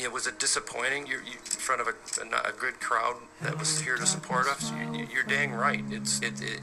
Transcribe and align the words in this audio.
Yeah, 0.00 0.08
was 0.08 0.26
it 0.26 0.38
disappointing? 0.38 1.06
You're, 1.06 1.20
you 1.20 1.32
in 1.32 1.60
front 1.60 1.82
of 1.82 1.86
a, 1.86 1.90
a, 2.48 2.52
good 2.52 2.80
crowd 2.80 3.16
that 3.42 3.58
was 3.58 3.80
here 3.82 3.96
to 3.96 4.06
support 4.06 4.46
us. 4.46 4.72
You, 4.94 5.20
are 5.20 5.22
dang 5.28 5.52
right. 5.52 5.84
It's 5.90 6.20
it, 6.20 6.40
it, 6.40 6.60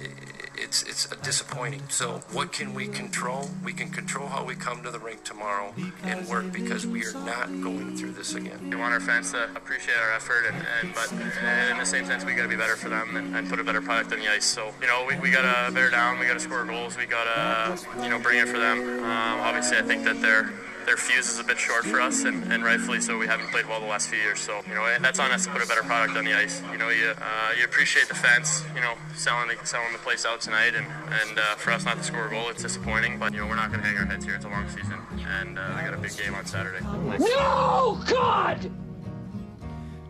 it's 0.56 0.82
it's 0.82 1.06
disappointing. 1.18 1.84
So 1.90 2.22
what 2.32 2.52
can 2.52 2.74
we 2.74 2.88
control? 2.88 3.52
We 3.64 3.74
can 3.74 3.92
control 3.92 4.28
how 4.28 4.44
we 4.44 4.56
come 4.56 4.82
to 4.84 4.90
the 4.90 4.98
rink 4.98 5.24
tomorrow 5.24 5.72
and 6.04 6.28
work 6.28 6.52
because 6.52 6.88
we 6.88 7.06
are 7.06 7.14
not 7.14 7.46
going 7.62 7.96
through 7.96 8.14
this 8.14 8.34
again. 8.34 8.72
We 8.72 8.76
want 8.76 8.94
our 8.94 9.00
fans 9.00 9.32
to 9.34 9.44
appreciate 9.56 9.98
our 9.98 10.14
effort, 10.14 10.46
and, 10.52 10.66
and 10.82 10.96
but 10.96 11.12
in 11.12 11.78
the 11.78 11.86
same 11.86 12.06
sense, 12.08 12.26
we 12.26 12.34
got 12.34 12.44
to 12.44 12.50
be 12.50 12.56
better 12.56 12.76
for 12.76 12.90
them 12.90 13.16
and, 13.18 13.36
and, 13.36 13.48
put 13.48 13.60
a 13.60 13.64
better 13.64 13.82
product 13.82 14.12
on 14.14 14.20
the 14.20 14.32
ice. 14.32 14.46
So 14.46 14.74
you 14.82 14.88
know, 14.88 15.06
we, 15.08 15.16
we 15.20 15.30
got 15.30 15.68
to 15.68 15.72
bear 15.72 15.92
down. 15.92 16.18
We 16.18 16.26
got 16.26 16.34
to 16.34 16.40
score 16.40 16.66
goals. 16.66 16.98
We 16.98 17.06
got 17.06 17.26
to 17.26 18.02
you 18.02 18.10
know 18.10 18.18
bring 18.18 18.40
it 18.40 18.48
for 18.48 18.58
them. 18.58 18.80
Um, 19.04 19.40
obviously, 19.42 19.78
I 19.78 19.84
think 19.84 20.06
that 20.06 20.22
they're 20.24 20.52
their 20.88 20.96
fuse 20.98 21.30
is 21.30 21.38
a 21.38 21.44
bit 21.44 21.60
short 21.60 21.84
for 21.84 22.00
us, 22.00 22.24
and, 22.24 22.50
and 22.52 22.64
rightfully 22.64 23.02
so. 23.02 23.18
We 23.18 23.28
haven't 23.28 23.52
played 23.52 23.68
well 23.68 23.82
the 23.82 23.86
last 23.86 24.08
few 24.08 24.18
years, 24.20 24.40
so 24.40 24.62
you 24.68 24.74
know 24.74 24.98
that's 25.02 25.20
on 25.20 25.32
us 25.32 25.46
to 25.46 25.52
put 25.52 25.62
a 25.62 25.68
better 25.68 25.84
product 25.84 26.18
on 26.18 26.24
the 26.24 26.34
ice. 26.34 26.64
You 26.72 26.78
know, 26.78 26.88
you 26.88 27.10
uh, 27.10 27.52
you 27.60 27.66
appreciate 27.66 28.08
the 28.08 28.16
fans, 28.16 28.64
you 28.74 28.80
know, 28.80 28.94
selling 29.14 29.50
the, 29.50 29.66
selling 29.66 29.92
the 29.92 30.00
place 30.00 30.26
out 30.26 30.40
tonight, 30.40 30.76
and 30.76 30.88
and 31.22 31.38
uh, 31.38 31.56
for 31.56 31.72
us 31.72 31.84
not 31.84 31.98
to 31.98 32.04
score 32.04 32.28
a 32.28 32.30
goal, 32.30 32.48
it's 32.50 32.64
disappointing. 32.64 33.20
But 33.20 33.34
you 33.34 33.42
know, 33.42 33.48
we're 33.48 33.56
not 33.56 33.70
going 33.70 33.82
to 33.82 33.88
hang 33.88 33.98
our 33.98 34.06
heads 34.06 34.24
here. 34.24 34.36
It's 34.36 34.46
a 34.46 34.50
long 34.50 34.68
season, 34.70 34.98
and 35.42 35.60
uh, 35.60 35.82
got 35.82 35.94
a 35.94 35.98
big 35.98 36.18
game 36.18 36.34
on 36.34 36.46
Saturday. 36.46 36.80
No, 37.20 38.02
God! 38.08 38.72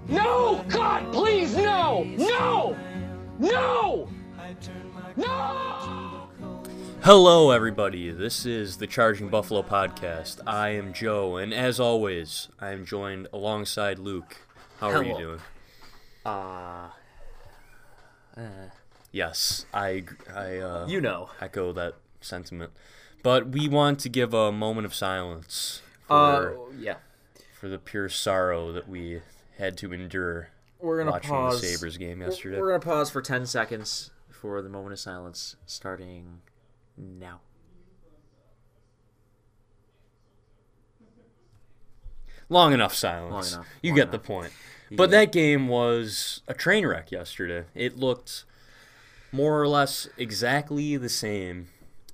No, 0.08 0.64
God, 0.70 1.12
please, 1.12 1.58
no, 1.58 2.04
no, 2.04 2.78
no, 3.40 4.08
no! 5.18 5.77
Hello, 7.08 7.52
everybody. 7.52 8.12
This 8.12 8.46
is 8.46 8.80
the 8.80 8.86
Charging 8.86 9.30
Buffalo 9.30 9.64
podcast. 9.64 10.42
I 10.46 10.72
am 10.72 10.92
Joe, 10.92 11.38
and 11.38 11.54
as 11.54 11.80
always, 11.80 12.50
I 12.60 12.72
am 12.72 12.86
joined 12.86 13.30
alongside 13.32 13.98
Luke. 13.98 14.36
How 14.82 14.90
are 14.90 15.02
you 15.06 15.18
doing? 15.18 15.40
Uh, 16.26 16.90
uh, 18.36 18.42
yes, 19.14 19.66
I, 19.74 20.04
I, 20.36 20.58
uh, 20.58 20.86
you 20.90 21.00
know, 21.00 21.30
echo 21.40 21.72
that 21.72 21.94
sentiment. 22.20 22.74
But 23.24 23.48
we 23.52 23.70
want 23.70 24.00
to 24.00 24.10
give 24.10 24.34
a 24.34 24.52
moment 24.52 24.86
of 24.86 24.94
silence 24.94 25.82
for, 26.08 26.58
uh, 26.58 26.76
yeah, 26.78 26.96
for 27.58 27.70
the 27.70 27.78
pure 27.78 28.10
sorrow 28.10 28.74
that 28.74 28.90
we 28.90 29.22
had 29.58 29.78
to 29.78 29.94
endure. 29.94 30.50
We're 30.82 30.98
gonna 30.98 31.12
watching 31.12 31.30
pause 31.30 31.62
the 31.62 31.68
Sabres 31.68 31.96
game 31.96 32.20
yesterday. 32.20 32.60
We're 32.60 32.78
gonna 32.78 32.82
pause 32.82 33.10
for 33.10 33.22
ten 33.22 33.46
seconds 33.46 34.12
for 34.30 34.62
the 34.62 34.68
moment 34.68 34.92
of 34.92 35.00
silence, 35.00 35.56
starting 35.66 36.42
now. 36.98 37.42
Long 42.50 42.74
enough 42.74 42.94
silence. 42.94 43.54
Long 43.54 43.62
enough. 43.62 43.74
You 43.82 43.92
Long 43.92 43.96
get 43.96 44.02
enough. 44.04 44.12
the 44.14 44.20
point. 44.20 44.52
You 44.90 44.98
But 44.98 45.12
that 45.12 45.32
game 45.32 45.68
was 45.68 46.42
a 46.48 46.54
train 46.54 46.86
wreck 46.86 47.12
yesterday. 47.12 47.66
It 47.76 47.98
looked 47.98 48.46
more 49.32 49.62
or 49.62 49.68
less 49.68 50.08
exactly 50.18 50.96
the 50.96 51.10
same 51.10 51.68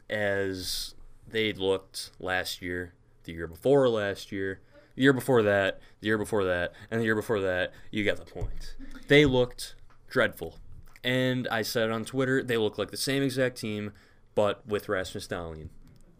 as 0.09 0.95
they'd 1.27 1.57
looked 1.57 2.09
last 2.19 2.61
year, 2.61 2.93
the 3.25 3.33
year 3.33 3.47
before 3.47 3.87
last 3.89 4.31
year, 4.31 4.59
the 4.95 5.03
year 5.03 5.13
before 5.13 5.43
that, 5.43 5.79
the 6.01 6.07
year 6.07 6.17
before 6.17 6.43
that, 6.45 6.73
and 6.89 6.99
the 6.99 7.05
year 7.05 7.15
before 7.15 7.39
that. 7.41 7.71
You 7.91 8.03
get 8.03 8.17
the 8.17 8.25
point. 8.25 8.75
They 9.07 9.25
looked 9.25 9.75
dreadful. 10.09 10.57
And 11.03 11.47
I 11.49 11.61
said 11.61 11.91
on 11.91 12.05
Twitter, 12.05 12.41
they 12.41 12.57
look 12.57 12.77
like 12.77 12.89
the 12.89 12.97
same 12.97 13.21
exact 13.21 13.57
team, 13.57 13.91
but 14.35 14.65
with 14.67 14.89
Rasmus 14.89 15.27
Dahlin. 15.27 15.69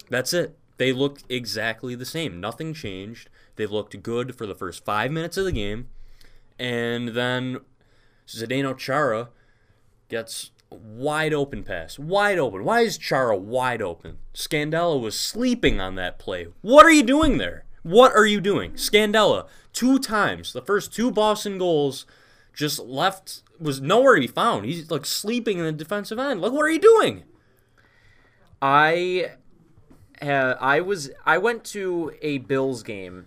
That's 0.10 0.34
it. 0.34 0.58
They 0.78 0.92
looked 0.92 1.24
exactly 1.30 1.96
the 1.96 2.06
same. 2.06 2.40
Nothing 2.40 2.74
changed. 2.74 3.30
They 3.56 3.66
looked 3.66 4.02
good 4.02 4.36
for 4.36 4.46
the 4.46 4.56
first 4.56 4.84
five 4.84 5.12
minutes 5.12 5.38
of 5.38 5.46
the 5.46 5.52
game. 5.52 5.88
And 6.60 7.10
then 7.10 7.60
Zdeno 8.28 8.78
Chara 8.78 9.30
gets 10.10 10.52
wide 10.70 11.34
open 11.34 11.64
pass. 11.64 12.00
Wide 12.00 12.40
open. 12.40 12.64
Why 12.64 12.82
is 12.82 12.98
Chara 12.98 13.38
wide 13.38 13.82
open? 13.82 14.18
Scandella 14.34 15.00
was 15.00 15.20
sleeping 15.20 15.80
on 15.80 15.96
that 15.96 16.20
play. 16.20 16.48
What 16.62 16.86
are 16.86 16.92
you 16.92 17.04
doing 17.04 17.38
there? 17.38 17.66
What 17.84 18.14
are 18.14 18.26
you 18.26 18.40
doing? 18.40 18.74
Scandella, 18.74 19.48
two 19.74 20.00
times, 20.00 20.54
the 20.54 20.62
first 20.62 20.94
two 20.94 21.12
Boston 21.12 21.58
goals, 21.58 22.06
just 22.54 22.80
left, 22.80 23.44
was 23.60 23.82
nowhere 23.82 24.16
to 24.16 24.22
be 24.22 24.28
found. 24.28 24.66
He's 24.66 24.90
like 24.90 25.06
sleeping 25.06 25.60
in 25.60 25.66
the 25.66 25.72
defensive 25.72 26.18
end. 26.18 26.42
Like, 26.42 26.52
what 26.52 26.64
are 26.64 26.70
you 26.72 26.80
doing? 26.80 27.24
I 28.64 29.32
uh, 30.22 30.56
I 30.58 30.80
was 30.80 31.12
I 31.26 31.38
went 31.38 31.66
to 31.66 32.14
a 32.22 32.38
Bills 32.38 32.82
game 32.82 33.26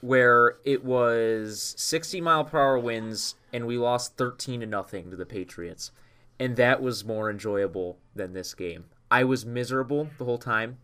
where 0.00 0.56
it 0.64 0.84
was 0.84 1.74
60 1.78 2.20
mile 2.20 2.44
per 2.44 2.58
hour 2.58 2.78
winds 2.78 3.36
and 3.52 3.66
we 3.66 3.78
lost 3.78 4.16
13 4.16 4.60
to 4.60 4.66
nothing 4.66 5.10
to 5.10 5.16
the 5.16 5.26
Patriots. 5.26 5.92
And 6.40 6.56
that 6.56 6.82
was 6.82 7.04
more 7.04 7.30
enjoyable 7.30 7.98
than 8.14 8.32
this 8.32 8.52
game. 8.54 8.86
I 9.10 9.22
was 9.24 9.46
miserable 9.46 10.10
the 10.18 10.24
whole 10.24 10.38
time. 10.38 10.78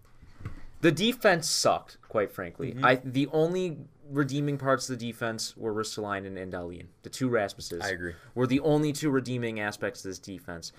The 0.80 0.92
defense 0.92 1.48
sucked, 1.48 1.98
quite 2.08 2.30
frankly. 2.30 2.72
Mm-hmm. 2.72 2.84
I 2.84 3.00
the 3.02 3.26
only 3.32 3.78
redeeming 4.08 4.56
parts 4.56 4.88
of 4.88 4.98
the 5.00 5.06
defense 5.06 5.56
were 5.56 5.74
Ristolainen 5.74 6.40
and 6.40 6.52
Dahlin. 6.52 6.86
The 7.02 7.10
two 7.10 7.28
Rasmuses. 7.28 7.82
I 7.82 7.88
agree. 7.88 8.12
Were 8.36 8.46
the 8.46 8.60
only 8.60 8.92
two 8.92 9.10
redeeming 9.10 9.58
aspects 9.58 10.04
of 10.04 10.10
this 10.10 10.20
defense. 10.20 10.70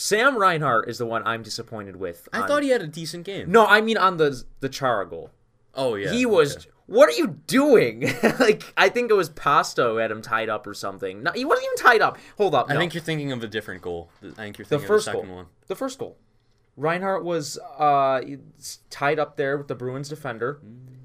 Sam 0.00 0.38
Reinhart 0.38 0.88
is 0.88 0.98
the 0.98 1.06
one 1.06 1.26
I'm 1.26 1.42
disappointed 1.42 1.96
with. 1.96 2.28
I 2.32 2.42
on- 2.42 2.46
thought 2.46 2.62
he 2.62 2.68
had 2.68 2.82
a 2.82 2.86
decent 2.86 3.24
game. 3.24 3.50
No, 3.50 3.66
I 3.66 3.80
mean 3.80 3.96
on 3.96 4.16
the 4.16 4.44
the 4.60 4.68
Chara 4.68 5.04
goal. 5.08 5.32
Oh, 5.74 5.96
yeah. 5.96 6.12
he 6.12 6.24
was. 6.24 6.56
okay. 6.56 6.66
What 6.86 7.08
are 7.08 7.18
you 7.18 7.40
doing? 7.48 8.08
like 8.38 8.62
I 8.76 8.90
think 8.90 9.10
it 9.10 9.14
was 9.14 9.28
Pasto 9.28 9.94
who 9.94 9.96
had 9.96 10.12
him 10.12 10.22
tied 10.22 10.48
up 10.48 10.68
or 10.68 10.72
something. 10.72 11.24
No, 11.24 11.32
he 11.32 11.44
wasn't 11.44 11.66
even 11.66 11.76
tied 11.84 12.00
up. 12.00 12.16
Hold 12.36 12.54
up. 12.54 12.70
I 12.70 12.76
think 12.76 12.94
you're 12.94 13.02
thinking 13.02 13.32
of 13.32 13.42
a 13.42 13.48
different 13.48 13.82
goal. 13.82 14.08
I 14.22 14.30
think 14.30 14.58
you're 14.58 14.64
the 14.66 14.68
thinking 14.68 14.86
first 14.86 15.08
of 15.08 15.14
the 15.14 15.18
second 15.18 15.28
goal. 15.30 15.36
one. 15.36 15.46
The 15.66 15.74
first 15.74 15.98
goal. 15.98 16.16
Reinhart 16.76 17.24
was 17.24 17.58
uh, 17.76 18.20
tied 18.90 19.18
up 19.18 19.36
there 19.36 19.58
with 19.58 19.66
the 19.66 19.74
Bruins 19.74 20.08
defender, 20.08 20.60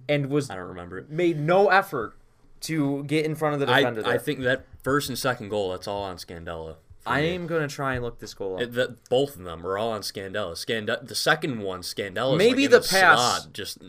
and 0.08 0.28
was 0.28 0.52
I 0.52 0.56
don't 0.56 0.68
remember 0.68 1.00
it. 1.00 1.10
made 1.10 1.40
no 1.40 1.70
effort 1.70 2.16
to 2.62 3.04
get 3.06 3.26
in 3.26 3.34
front 3.34 3.56
of 3.56 3.60
the 3.60 3.74
I, 3.74 3.80
defender. 3.80 4.04
there. 4.04 4.14
I 4.14 4.20
think 4.20 4.42
that 4.42 4.66
first 4.84 5.10
and 5.10 5.18
second 5.18 5.50
goal, 5.50 5.72
that's 5.72 5.88
all 5.88 6.04
on 6.04 6.18
Scandella. 6.18 6.76
I 7.06 7.22
am 7.22 7.48
gonna 7.48 7.68
try 7.68 7.96
and 7.96 8.04
look 8.04 8.20
this 8.20 8.34
goal 8.34 8.56
up. 8.56 8.62
It, 8.62 8.72
that, 8.74 9.10
both 9.10 9.36
of 9.36 9.44
them 9.44 9.66
are 9.66 9.78
all 9.78 9.92
on 9.92 10.02
Scandella. 10.02 10.54
Scandella, 10.54 11.06
the 11.08 11.16
second 11.16 11.60
one, 11.62 11.82
Scandella, 11.82 12.38
Maybe 12.38 12.68
like 12.68 12.82
the 12.82 12.88
pass- 12.90 13.46
just 13.48 13.80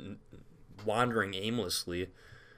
wandering 0.84 1.34
aimlessly, 1.34 2.08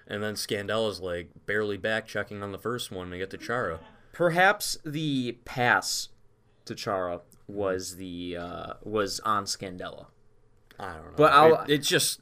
and 0.07 0.23
then 0.23 0.35
Scandella's 0.35 1.01
like 1.01 1.29
barely 1.47 1.77
back 1.77 2.07
checking 2.07 2.43
on 2.43 2.53
the 2.53 2.59
first 2.59 2.91
one 2.91 3.11
to 3.11 3.19
get 3.19 3.31
to 3.31 3.37
Chara. 3.39 3.81
Perhaps 4.13 4.79
the 4.85 5.39
pass 5.45 6.09
to 6.65 6.75
Chara 6.75 7.21
was 7.47 7.97
the 7.97 8.37
uh, 8.39 8.73
was 8.83 9.21
on 9.21 9.45
Scandella. 9.45 10.07
I 10.79 10.95
don't 10.95 11.05
know, 11.07 11.13
But 11.17 11.33
I'll- 11.33 11.63
it, 11.65 11.71
it's 11.71 11.89
just 11.89 12.21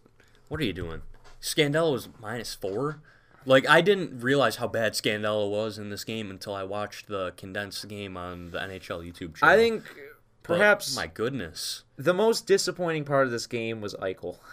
what 0.49 0.61
are 0.61 0.65
you 0.65 0.73
doing? 0.73 1.03
Scandella 1.41 1.93
was 1.93 2.09
minus 2.21 2.55
four. 2.55 3.01
Like 3.47 3.69
I 3.69 3.81
didn't 3.81 4.21
realize 4.21 4.57
how 4.57 4.69
bad 4.69 4.93
Scandella 4.95 5.51
was 5.51 5.79
in 5.79 5.91
this 5.91 6.05
game 6.05 6.31
until 6.31 6.55
I 6.55 6.63
watched 6.63 7.09
the 7.09 7.33
condensed 7.37 7.87
game 7.89 8.17
on 8.17 8.51
the 8.51 8.59
NHL 8.59 9.07
YouTube 9.07 9.37
channel. 9.37 9.55
I 9.55 9.57
think 9.57 9.83
But, 10.43 10.43
perhaps 10.43 10.97
my 10.97 11.07
goodness. 11.07 11.85
the 11.97 12.15
most 12.15 12.47
disappointing 12.47 13.05
part 13.05 13.27
of 13.27 13.33
this 13.33 13.47
game 13.47 13.81
was 13.81 13.95
Eichel. 13.95 14.37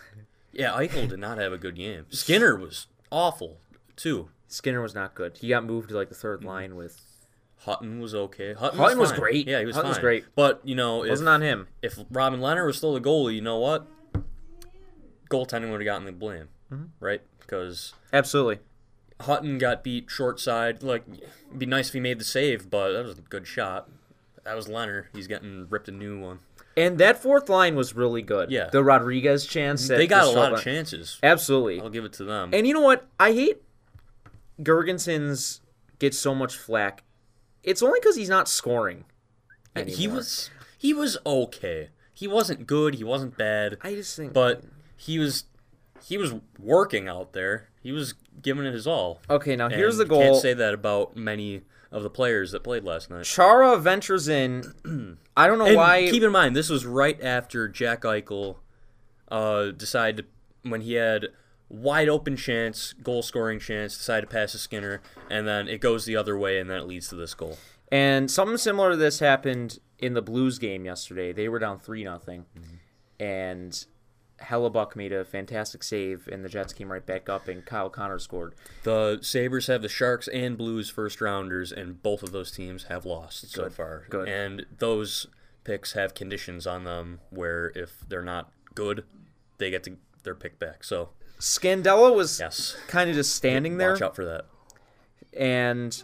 Yeah, 0.53 0.71
Eichel 0.73 1.07
did 1.07 1.19
not 1.19 1.37
have 1.37 1.53
a 1.53 1.57
good 1.57 1.77
game. 1.77 2.07
Skinner 2.09 2.57
was 2.57 2.87
awful 3.09 3.59
too. 3.95 4.27
Skinner 4.49 4.81
was 4.81 4.93
not 4.93 5.15
good. 5.15 5.37
He 5.37 5.47
got 5.47 5.63
moved 5.63 5.87
to 5.89 5.95
like 5.95 6.09
the 6.09 6.15
Mm-hmm. 6.15 6.21
third 6.21 6.43
line 6.43 6.75
with 6.75 6.99
Hutton 7.59 8.01
was 8.01 8.13
okay. 8.13 8.53
Hutton, 8.53 8.77
Hutton 8.77 8.99
was 8.99 9.11
fine. 9.11 9.19
great. 9.21 9.47
Yeah, 9.47 9.59
he 9.61 9.65
was 9.65 9.75
Hutton 9.77 9.87
was 9.87 9.99
great. 9.99 10.25
But 10.35 10.59
you 10.65 10.75
know, 10.75 11.03
if, 11.05 11.09
wasn't 11.11 11.29
on 11.29 11.41
him. 11.41 11.69
if 11.81 11.97
Robin 12.11 12.41
Lehner 12.41 12.65
was 12.65 12.75
still 12.75 12.93
the 12.93 12.99
goalie, 12.99 13.35
you 13.35 13.41
know 13.41 13.59
what? 13.59 13.87
Goaltending 15.29 15.71
would 15.71 15.79
have 15.79 15.85
gotten 15.85 16.05
the 16.05 16.11
blame, 16.11 16.49
Mm-hmm. 16.71 16.85
right? 16.99 17.21
Because 17.39 17.93
Absolutely. 18.11 18.59
Hutton 19.21 19.57
got 19.57 19.83
beat 19.83 20.09
short 20.09 20.39
side. 20.39 20.83
Like, 20.83 21.03
it'd 21.47 21.59
be 21.59 21.65
nice 21.65 21.87
if 21.89 21.93
he 21.93 21.99
made 21.99 22.19
the 22.19 22.25
save, 22.25 22.69
but 22.69 22.91
that 22.93 23.03
was 23.03 23.17
a 23.17 23.21
good 23.21 23.47
shot. 23.47 23.89
That 24.43 24.55
was 24.55 24.67
Lehner. 24.67 25.05
He's 25.13 25.27
getting 25.27 25.67
ripped 25.69 25.87
a 25.87 25.91
new 25.91 26.19
one. 26.19 26.39
And 26.77 26.97
that 26.99 27.21
fourth 27.21 27.49
line 27.49 27.75
was 27.75 27.95
really 27.95 28.21
good. 28.21 28.49
Yeah. 28.49 28.69
The 28.71 28.83
Rodrigues 28.83 29.45
chance. 29.45 29.87
They 29.87 30.07
got 30.07 30.25
the 30.25 30.31
a 30.31 30.39
lot 30.39 30.53
of 30.53 30.63
chances. 30.63 31.19
Absolutely. 31.21 31.81
I'll 31.81 31.89
give 31.89 32.05
it 32.05 32.13
to 32.13 32.23
them. 32.23 32.51
And 32.53 32.65
you 32.65 32.73
know 32.73 32.81
what? 32.81 33.07
I 33.19 33.33
hate 33.33 33.61
Girgensons 34.61 35.59
gets 35.99 36.17
so 36.17 36.33
much 36.33 36.55
flack. 36.55 37.03
It's 37.63 37.83
only 37.83 37.99
because 37.99 38.15
he's 38.15 38.29
not 38.29 38.47
scoring. 38.47 39.05
Yeah, 39.75 39.83
he 39.85 40.07
was 40.07 40.49
he 40.77 40.93
was 40.93 41.17
okay. 41.25 41.89
He 42.13 42.27
wasn't 42.27 42.67
good. 42.67 42.95
He 42.95 43.03
wasn't 43.03 43.37
bad. 43.37 43.77
I 43.81 43.93
just 43.93 44.15
think. 44.15 44.33
but 44.33 44.63
he 44.97 45.19
was 45.19 45.45
he 46.03 46.17
was 46.17 46.33
working 46.59 47.07
out 47.07 47.33
there. 47.33 47.69
He 47.81 47.91
was 47.91 48.13
giving 48.41 48.65
it 48.65 48.73
his 48.73 48.85
all. 48.87 49.19
okay, 49.29 49.55
now 49.55 49.69
here's 49.69 49.97
the 49.97 50.05
goal. 50.05 50.21
Can't 50.21 50.35
say 50.37 50.53
that 50.53 50.73
about 50.73 51.15
many 51.15 51.61
of 51.91 52.03
the 52.03 52.09
players 52.09 52.51
that 52.51 52.63
played 52.63 52.83
last 52.83 53.09
night. 53.09 53.25
Chara 53.25 53.77
ventures 53.77 54.27
in. 54.27 55.17
I 55.35 55.47
don't 55.47 55.57
know 55.59 55.65
And 55.65 55.75
why. 55.75 56.07
keep 56.09 56.23
in 56.23 56.31
mind, 56.31 56.55
this 56.55 56.69
was 56.69 56.85
right 56.85 57.21
after 57.21 57.67
Jack 57.67 58.01
Eichel 58.03 58.57
uh, 59.29 59.71
decided 59.71 60.25
when 60.63 60.81
he 60.81 60.93
had 60.93 61.27
wide 61.69 62.07
open 62.09 62.35
chance, 62.37 62.93
goal 62.93 63.21
scoring 63.21 63.59
chance, 63.59 63.97
decided 63.97 64.29
to 64.29 64.33
pass 64.33 64.51
to 64.53 64.57
Skinner, 64.57 65.01
and 65.29 65.47
then 65.47 65.67
it 65.67 65.79
goes 65.81 66.05
the 66.05 66.15
other 66.15 66.37
way, 66.37 66.59
and 66.59 66.69
then 66.69 66.77
it 66.77 66.87
leads 66.87 67.07
to 67.09 67.15
this 67.15 67.33
goal. 67.33 67.57
And 67.91 68.29
something 68.31 68.57
similar 68.57 68.91
to 68.91 68.95
this 68.97 69.19
happened 69.19 69.79
in 69.99 70.13
the 70.13 70.21
Blues 70.21 70.59
game 70.59 70.85
yesterday. 70.85 71.31
They 71.33 71.49
were 71.49 71.59
down 71.59 71.77
three 71.79 72.03
nothing, 72.05 72.45
and 73.19 73.85
Hellebuyck 74.41 74.95
made 74.95 75.11
a 75.13 75.23
fantastic 75.25 75.83
save, 75.83 76.27
and 76.31 76.43
the 76.43 76.49
Jets 76.49 76.73
came 76.73 76.91
right 76.91 77.05
back 77.05 77.29
up, 77.29 77.47
and 77.47 77.65
Kyle 77.65 77.89
Connor 77.89 78.19
scored. 78.19 78.53
The 78.83 79.19
Sabres 79.21 79.67
have 79.67 79.81
the 79.81 79.89
Sharks 79.89 80.27
and 80.27 80.57
Blues 80.57 80.89
first 80.89 81.21
rounders, 81.21 81.71
and 81.71 82.01
both 82.01 82.23
of 82.23 82.31
those 82.31 82.51
teams 82.51 82.83
have 82.83 83.05
lost 83.05 83.51
so 83.51 83.69
far. 83.69 84.05
good. 84.09 84.27
And 84.27 84.65
those 84.79 85.27
picks 85.63 85.93
have 85.93 86.13
conditions 86.13 86.65
on 86.65 86.83
them 86.83 87.19
where 87.29 87.71
if 87.75 88.03
they're 88.07 88.21
not 88.23 88.51
good, 88.75 89.03
they 89.57 89.69
get 89.69 89.83
to 89.83 89.97
their 90.23 90.35
pick 90.35 90.57
back. 90.59 90.83
So 90.83 91.09
Scandella 91.39 92.15
was 92.15 92.39
yes, 92.39 92.75
kind 92.87 93.09
of 93.09 93.15
just 93.15 93.35
standing 93.35 93.77
there, 93.77 93.91
watch 93.93 94.01
out 94.01 94.15
for 94.15 94.25
that. 94.25 94.45
and 95.37 96.03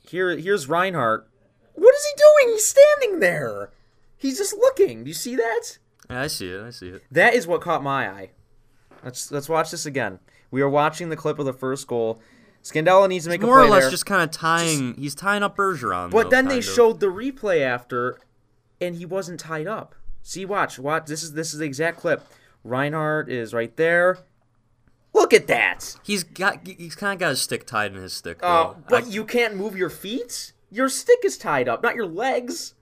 here 0.00 0.36
here's 0.36 0.68
Reinhart. 0.68 1.28
What 1.74 1.94
is 1.94 2.04
he 2.04 2.16
doing? 2.16 2.54
He's 2.54 2.66
standing 2.66 3.20
there. 3.20 3.70
He's 4.16 4.38
just 4.38 4.54
looking. 4.54 5.04
Do 5.04 5.08
you 5.08 5.14
see 5.14 5.36
that? 5.36 5.78
I 6.16 6.26
see 6.26 6.50
it. 6.50 6.62
I 6.62 6.70
see 6.70 6.88
it. 6.88 7.02
That 7.10 7.34
is 7.34 7.46
what 7.46 7.60
caught 7.60 7.82
my 7.82 8.08
eye. 8.08 8.30
Let's 9.04 9.30
let's 9.30 9.48
watch 9.48 9.70
this 9.70 9.86
again. 9.86 10.18
We 10.50 10.60
are 10.62 10.68
watching 10.68 11.08
the 11.08 11.16
clip 11.16 11.38
of 11.38 11.46
the 11.46 11.52
first 11.52 11.86
goal. 11.86 12.20
Scandella 12.62 13.08
needs 13.08 13.24
to 13.24 13.30
make 13.30 13.40
More 13.40 13.60
a 13.60 13.64
or 13.64 13.68
less 13.68 13.84
there. 13.84 13.90
just 13.90 14.06
kind 14.06 14.22
of 14.22 14.30
tying. 14.30 14.94
he's 14.94 15.14
tying 15.16 15.42
up 15.42 15.56
Bergeron. 15.56 16.10
But 16.10 16.24
though, 16.24 16.28
then 16.30 16.46
they 16.48 16.58
of. 16.58 16.64
showed 16.64 17.00
the 17.00 17.06
replay 17.08 17.62
after, 17.62 18.18
and 18.80 18.94
he 18.94 19.04
wasn't 19.04 19.40
tied 19.40 19.66
up. 19.66 19.94
See, 20.22 20.44
watch, 20.44 20.78
watch. 20.78 21.06
This 21.06 21.22
is 21.24 21.32
this 21.32 21.52
is 21.52 21.58
the 21.58 21.64
exact 21.64 21.98
clip. 21.98 22.24
Reinhart 22.62 23.28
is 23.28 23.52
right 23.52 23.76
there. 23.76 24.18
Look 25.12 25.34
at 25.34 25.48
that. 25.48 25.96
He's 26.04 26.22
got. 26.22 26.64
He's 26.66 26.94
kind 26.94 27.12
of 27.14 27.18
got 27.18 27.30
his 27.30 27.42
stick 27.42 27.66
tied 27.66 27.94
in 27.94 28.00
his 28.00 28.12
stick. 28.12 28.38
Uh, 28.42 28.74
but 28.88 29.04
I- 29.04 29.08
you 29.08 29.24
can't 29.24 29.56
move 29.56 29.76
your 29.76 29.90
feet. 29.90 30.52
Your 30.70 30.88
stick 30.88 31.18
is 31.24 31.36
tied 31.36 31.68
up, 31.68 31.82
not 31.82 31.96
your 31.96 32.06
legs. 32.06 32.74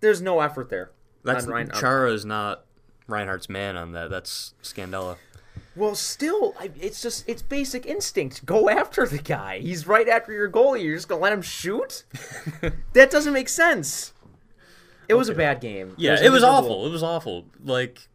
There's 0.00 0.20
no 0.20 0.40
effort 0.40 0.68
there. 0.68 0.90
That's 1.24 1.46
on 1.46 1.52
Rein- 1.52 1.70
Chara 1.74 2.12
is 2.12 2.24
not 2.24 2.64
Reinhart's 3.06 3.48
man 3.48 3.76
on 3.76 3.92
that. 3.92 4.10
That's 4.10 4.54
Scandella. 4.62 5.16
Well, 5.76 5.94
still, 5.94 6.54
it's 6.80 7.00
just 7.00 7.28
it's 7.28 7.42
basic 7.42 7.86
instinct. 7.86 8.44
Go 8.44 8.68
after 8.68 9.06
the 9.06 9.18
guy. 9.18 9.60
He's 9.60 9.86
right 9.86 10.08
after 10.08 10.32
your 10.32 10.50
goalie. 10.50 10.82
You're 10.82 10.96
just 10.96 11.08
gonna 11.08 11.20
let 11.20 11.32
him 11.32 11.42
shoot? 11.42 12.04
that 12.94 13.10
doesn't 13.10 13.32
make 13.32 13.48
sense. 13.48 14.12
It 15.08 15.14
was 15.14 15.28
a 15.28 15.34
bad 15.34 15.60
game. 15.60 15.94
Yeah, 15.96 16.12
was 16.12 16.22
it 16.22 16.30
was 16.32 16.42
awful. 16.42 16.86
It 16.86 16.90
was 16.90 17.02
awful. 17.02 17.46
Like, 17.64 18.08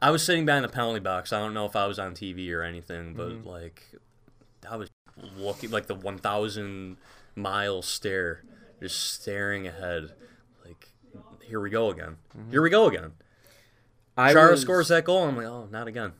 I 0.00 0.10
was 0.10 0.22
sitting 0.22 0.46
behind 0.46 0.64
the 0.64 0.68
penalty 0.68 1.00
box. 1.00 1.32
I 1.32 1.38
don't 1.40 1.54
know 1.54 1.66
if 1.66 1.74
I 1.74 1.86
was 1.86 1.98
on 1.98 2.14
TV 2.14 2.52
or 2.54 2.62
anything, 2.62 3.14
but 3.14 3.30
Mm-hmm. 3.30 3.48
like, 3.48 3.82
I 4.70 4.76
was 4.76 4.90
looking 5.36 5.70
like 5.70 5.86
the 5.86 5.94
1,000 5.96 6.96
mile 7.34 7.82
stare, 7.82 8.44
just 8.80 9.14
staring 9.14 9.66
ahead. 9.66 10.12
Here 11.50 11.60
we 11.60 11.68
go 11.68 11.90
again. 11.90 12.16
Here 12.50 12.62
we 12.62 12.70
go 12.70 12.86
again. 12.86 13.02
Mm-hmm. 13.02 14.20
I 14.20 14.32
Chara 14.32 14.52
was- 14.52 14.60
scores 14.62 14.88
that 14.88 15.04
goal. 15.04 15.26
I'm 15.26 15.36
like, 15.36 15.46
oh, 15.46 15.68
not 15.70 15.86
again, 15.88 16.12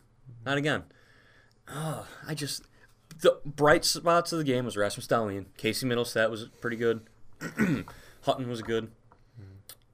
not 0.45 0.59
again. 0.59 0.83
Oh, 1.69 2.07
I 2.27 2.35
just 2.35 2.65
the 3.21 3.39
bright 3.45 3.85
spots 3.85 4.33
of 4.33 4.39
the 4.39 4.45
game 4.45 4.65
was 4.65 4.77
Rasmus 4.77 5.07
Dahlin. 5.07 5.47
Casey 5.57 5.87
Mittelstadt 5.87 6.31
was 6.31 6.49
pretty 6.61 6.77
good. 6.77 7.03
Hutton 8.23 8.49
was 8.49 8.61
good, 8.63 8.91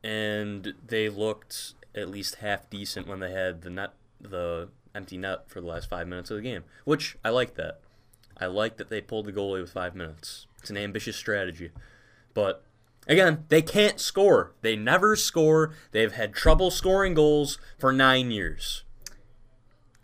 and 0.02 0.74
they 0.86 1.08
looked 1.08 1.74
at 1.94 2.08
least 2.08 2.36
half 2.36 2.68
decent 2.70 3.06
when 3.06 3.20
they 3.20 3.32
had 3.32 3.62
the 3.62 3.70
net, 3.70 3.90
the 4.20 4.68
empty 4.94 5.16
net 5.18 5.48
for 5.48 5.60
the 5.60 5.66
last 5.66 5.88
five 5.88 6.06
minutes 6.08 6.30
of 6.30 6.36
the 6.36 6.42
game. 6.42 6.64
Which 6.84 7.16
I 7.24 7.30
like 7.30 7.54
that. 7.54 7.80
I 8.38 8.46
like 8.46 8.76
that 8.76 8.90
they 8.90 9.00
pulled 9.00 9.26
the 9.26 9.32
goalie 9.32 9.60
with 9.60 9.72
five 9.72 9.94
minutes. 9.94 10.46
It's 10.58 10.70
an 10.70 10.76
ambitious 10.76 11.16
strategy, 11.16 11.70
but 12.34 12.64
Again, 13.06 13.44
they 13.48 13.62
can't 13.62 14.00
score. 14.00 14.52
They 14.62 14.74
never 14.76 15.14
score. 15.14 15.72
They've 15.92 16.12
had 16.12 16.34
trouble 16.34 16.70
scoring 16.70 17.14
goals 17.14 17.58
for 17.78 17.92
nine 17.92 18.30
years. 18.30 18.82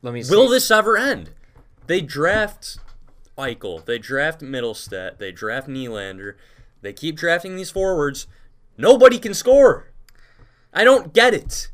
Let 0.03 0.15
me 0.15 0.23
see. 0.23 0.35
Will 0.35 0.49
this 0.49 0.71
ever 0.71 0.97
end? 0.97 1.31
They 1.87 2.01
draft 2.01 2.79
Eichel. 3.37 3.85
They 3.85 3.99
draft 3.99 4.41
Mittelstadt. 4.41 5.19
They 5.19 5.33
draft 5.33 5.69
Nylander. 5.69 6.35
They 6.81 6.93
keep 6.93 7.17
drafting 7.17 7.57
these 7.57 7.71
forwards. 7.71 8.27
Nobody 8.77 9.19
can 9.19 9.35
score. 9.35 9.91
I 10.73 10.85
don't 10.85 11.13
get 11.13 11.35
it. 11.35 11.71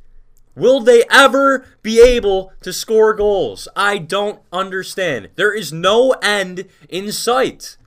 Will 0.55 0.81
they 0.81 1.05
ever 1.11 1.65
be 1.83 2.01
able 2.01 2.53
to 2.63 2.73
score 2.73 3.15
goals? 3.15 3.69
I 3.77 3.99
don't 3.99 4.41
understand. 4.53 5.31
There 5.37 5.55
is 5.55 5.73
no 5.73 6.13
end 6.21 6.67
in 6.89 7.13
sight. 7.13 7.78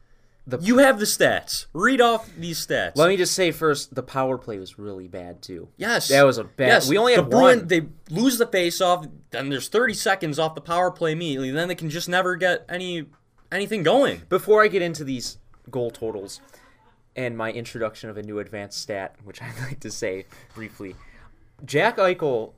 You 0.60 0.80
have 0.80 1.00
the 1.00 1.06
stats. 1.06 1.68
Read 1.74 2.02
off 2.02 2.30
these 2.38 2.66
stats. 2.66 2.96
Let 2.96 3.08
me 3.10 3.18
just 3.18 3.34
say 3.34 3.52
first, 3.52 3.94
the 3.96 4.04
power 4.04 4.38
play 4.38 4.58
was 4.60 4.78
really 4.80 5.08
bad 5.08 5.42
too. 5.42 5.70
Yes. 5.78 6.08
That 6.10 6.24
was 6.24 6.38
a 6.38 6.44
bad- 6.44 6.68
Yes. 6.68 6.90
we 6.90 6.98
only 6.98 7.14
had 7.14 7.26
the 7.26 7.30
Bruin, 7.30 7.60
one. 7.60 7.68
They 7.68 7.88
lose 8.10 8.38
the 8.38 8.48
face 8.48 8.82
off, 8.82 9.06
then 9.32 9.50
there's 9.50 9.68
30 9.70 9.94
seconds 9.94 10.40
off 10.40 10.56
the 10.56 10.62
power 10.62 10.92
play 10.92 11.12
immediately, 11.14 11.52
then 11.52 11.68
they 11.68 11.76
can 11.76 11.90
just 11.90 12.10
never 12.10 12.36
get 12.36 12.66
any 12.70 13.06
anything 13.52 13.84
going. 13.84 14.22
Before 14.30 14.64
I 14.64 14.68
get 14.68 14.82
into 14.82 15.04
these 15.04 15.38
goal 15.70 15.92
totals 15.92 16.40
and 17.16 17.38
my 17.38 17.52
introduction 17.52 18.10
of 18.10 18.18
a 18.18 18.24
new 18.24 18.40
advanced 18.40 18.80
stat, 18.82 19.16
which 19.24 19.42
I'd 19.44 19.58
like 19.60 19.80
to 19.82 19.92
say 19.92 20.26
briefly, 20.56 20.96
Jack 21.66 21.98
Eichel 21.98 22.54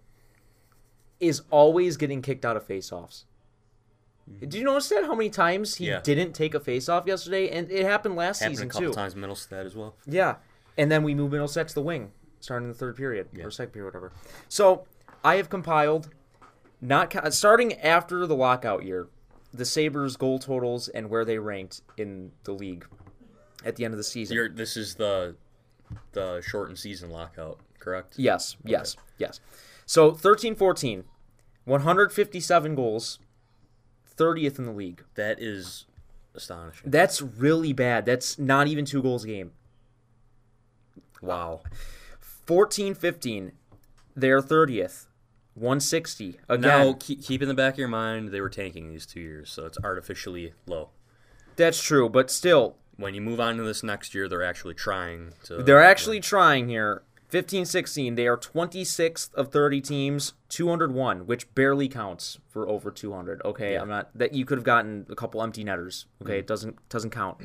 is 1.20 1.42
always 1.50 1.98
getting 1.98 2.22
kicked 2.22 2.46
out 2.46 2.58
of 2.58 2.68
faceoffs. 2.68 3.24
Mm-hmm. 4.30 4.40
Did 4.40 4.54
you 4.56 4.64
notice 4.64 4.90
that? 4.90 5.06
How 5.06 5.16
many 5.16 5.30
times 5.30 5.76
he 5.76 5.88
Yeah. 5.88 6.00
didn't 6.02 6.34
take 6.34 6.54
a 6.56 6.60
faceoff 6.60 7.06
yesterday, 7.08 7.50
and 7.50 7.70
it 7.72 7.86
happened 7.86 8.16
last 8.16 8.40
Happened 8.40 8.54
a 8.54 8.58
season 8.58 8.70
couple 8.70 8.88
too. 8.90 8.94
times 8.94 9.16
Mittelstadt 9.16 9.66
as 9.66 9.76
well. 9.76 9.96
Yeah, 10.06 10.36
and 10.78 10.92
then 10.92 11.04
we 11.04 11.14
move 11.14 11.32
Mittelstadt 11.32 11.68
to 11.68 11.74
the 11.76 11.82
wing, 11.82 12.12
starting 12.40 12.68
in 12.68 12.72
the 12.72 12.78
third 12.78 12.96
period 12.96 13.28
or 13.42 13.52
second 13.52 13.72
period, 13.74 13.88
whatever. 13.90 14.12
So 14.50 14.86
I 15.24 15.36
have 15.36 15.50
compiled, 15.50 16.10
not 16.82 17.34
starting 17.34 17.74
after 17.82 18.26
the 18.26 18.36
lockout 18.36 18.84
year, 18.86 19.08
the 19.54 19.66
Sabres' 19.66 20.16
goal 20.18 20.40
totals 20.40 20.88
and 20.90 21.10
where 21.10 21.24
they 21.26 21.38
ranked 21.38 21.82
in 21.98 22.32
the 22.44 22.54
league 22.54 22.86
at 23.66 23.76
the 23.76 23.86
end 23.86 23.94
of 23.94 23.98
the 23.98 24.04
season. 24.04 24.36
You're, 24.36 24.50
this 24.50 24.76
is 24.78 24.96
the 24.96 25.36
the 26.14 26.42
shortened 26.42 26.80
season 26.80 27.12
lockout, 27.12 27.60
correct? 27.80 28.16
yes, 28.18 28.56
yes, 28.64 28.96
yes. 29.20 29.40
So 29.86 30.12
13-14, 30.14 31.04
157 31.66 32.76
goals, 32.76 33.20
30th 34.18 34.58
in 34.60 34.66
the 34.66 34.72
league. 34.72 35.04
That 35.16 35.42
is 35.42 35.86
astonishing. 36.36 36.90
That's 36.90 37.22
really 37.22 37.74
bad. 37.74 38.06
That's 38.06 38.38
not 38.40 38.68
even 38.68 38.86
two 38.86 39.02
goals 39.02 39.24
a 39.24 39.28
game. 39.28 39.52
Wow. 41.22 41.62
14 42.20 42.94
15, 42.94 43.52
they're 44.16 44.42
30th. 44.42 45.06
160. 45.56 46.40
Again, 46.50 46.62
Now, 46.62 46.94
keep, 47.00 47.22
keep 47.24 47.42
in 47.42 47.48
the 47.48 47.54
back 47.54 47.74
of 47.76 47.80
your 47.80 47.88
mind, 47.88 48.30
they 48.30 48.42
were 48.42 48.50
tanking 48.50 48.90
these 48.90 49.06
two 49.06 49.20
years, 49.20 49.52
so 49.52 49.66
it's 49.68 49.78
artificially 49.84 50.54
low. 50.66 50.90
that's 51.56 51.82
true, 51.82 52.10
but 52.10 52.32
still, 52.32 52.76
When 52.98 53.14
you 53.14 53.22
move 53.22 53.40
on 53.40 53.58
to 53.58 53.64
this 53.64 53.84
next 53.84 54.16
year, 54.16 54.28
they're 54.28 54.44
actually 54.44 54.74
trying 54.74 55.34
to. 55.44 55.62
they're 55.64 55.84
actually 55.84 56.20
trying 56.22 56.70
here. 56.70 57.04
15 57.34 57.66
16, 57.66 58.14
they 58.14 58.28
are 58.28 58.38
26th 58.38 59.34
of 59.34 59.52
30 59.52 59.82
teams, 59.82 60.34
201, 60.50 61.26
which 61.26 61.52
barely 61.56 61.88
counts 61.88 62.38
for 62.48 62.70
over 62.70 62.92
200. 62.92 63.42
Okay, 63.44 63.74
I'm 63.74 63.90
not 63.90 64.12
that 64.14 64.36
you 64.36 64.46
could 64.46 64.60
have 64.60 64.64
gotten 64.64 65.08
a 65.10 65.16
couple 65.16 65.42
empty 65.42 65.64
netters. 65.64 66.06
Okay, 66.22 66.36
mm. 66.36 66.40
it 66.42 66.46
doesn't 66.46 66.90
doesn't 66.90 67.10
count. 67.10 67.40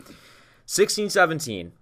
16 0.67 1.09
17, 1.09 1.73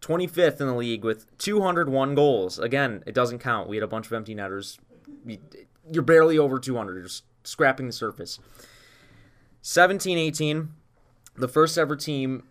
25th 0.00 0.60
in 0.60 0.66
the 0.66 0.74
league 0.74 1.04
with 1.04 1.38
201 1.38 2.16
goals. 2.16 2.58
Again, 2.58 3.04
it 3.06 3.14
doesn't 3.14 3.38
count. 3.38 3.68
We 3.68 3.76
had 3.76 3.84
a 3.84 3.86
bunch 3.86 4.08
of 4.08 4.12
empty 4.12 4.34
netters. 4.34 4.80
You- 5.24 5.38
You're 5.88 6.02
barely 6.02 6.36
over 6.36 6.58
200. 6.58 6.94
You're 6.94 7.04
just 7.04 7.22
scrapping 7.44 7.86
the 7.86 7.92
surface. 7.92 8.40
17 9.62 10.18
18, 10.18 10.70
the 11.36 11.46
first 11.46 11.78
ever 11.78 11.94
team 11.94 12.42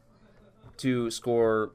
to 0.77 1.11
score 1.11 1.71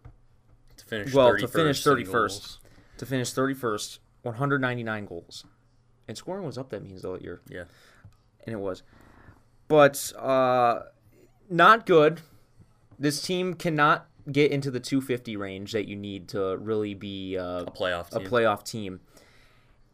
to 0.78 0.86
finish 0.86 1.12
well, 1.12 1.36
to 1.36 1.46
finish 1.46 1.84
31st. 1.84 2.60
To 2.98 3.06
finish 3.06 3.32
31st, 3.32 3.98
199 4.22 5.06
goals. 5.06 5.44
And 6.06 6.16
scoring 6.16 6.44
was 6.46 6.56
up 6.58 6.70
that 6.70 6.82
means 6.82 7.02
though 7.02 7.14
that 7.14 7.22
year. 7.22 7.40
Yeah. 7.48 7.64
And 8.46 8.54
it 8.54 8.58
was. 8.58 8.82
But 9.68 10.12
uh 10.18 10.80
not 11.50 11.86
good. 11.86 12.20
This 12.98 13.20
team 13.22 13.54
cannot 13.54 14.06
get 14.30 14.50
into 14.50 14.70
the 14.70 14.80
250 14.80 15.36
range 15.36 15.72
that 15.72 15.86
you 15.86 15.96
need 15.96 16.28
to 16.28 16.56
really 16.58 16.94
be 16.94 17.36
uh, 17.36 17.62
A 17.62 17.64
playoff 17.66 18.14
a 18.14 18.20
team. 18.20 18.28
playoff 18.28 18.64
team. 18.64 19.00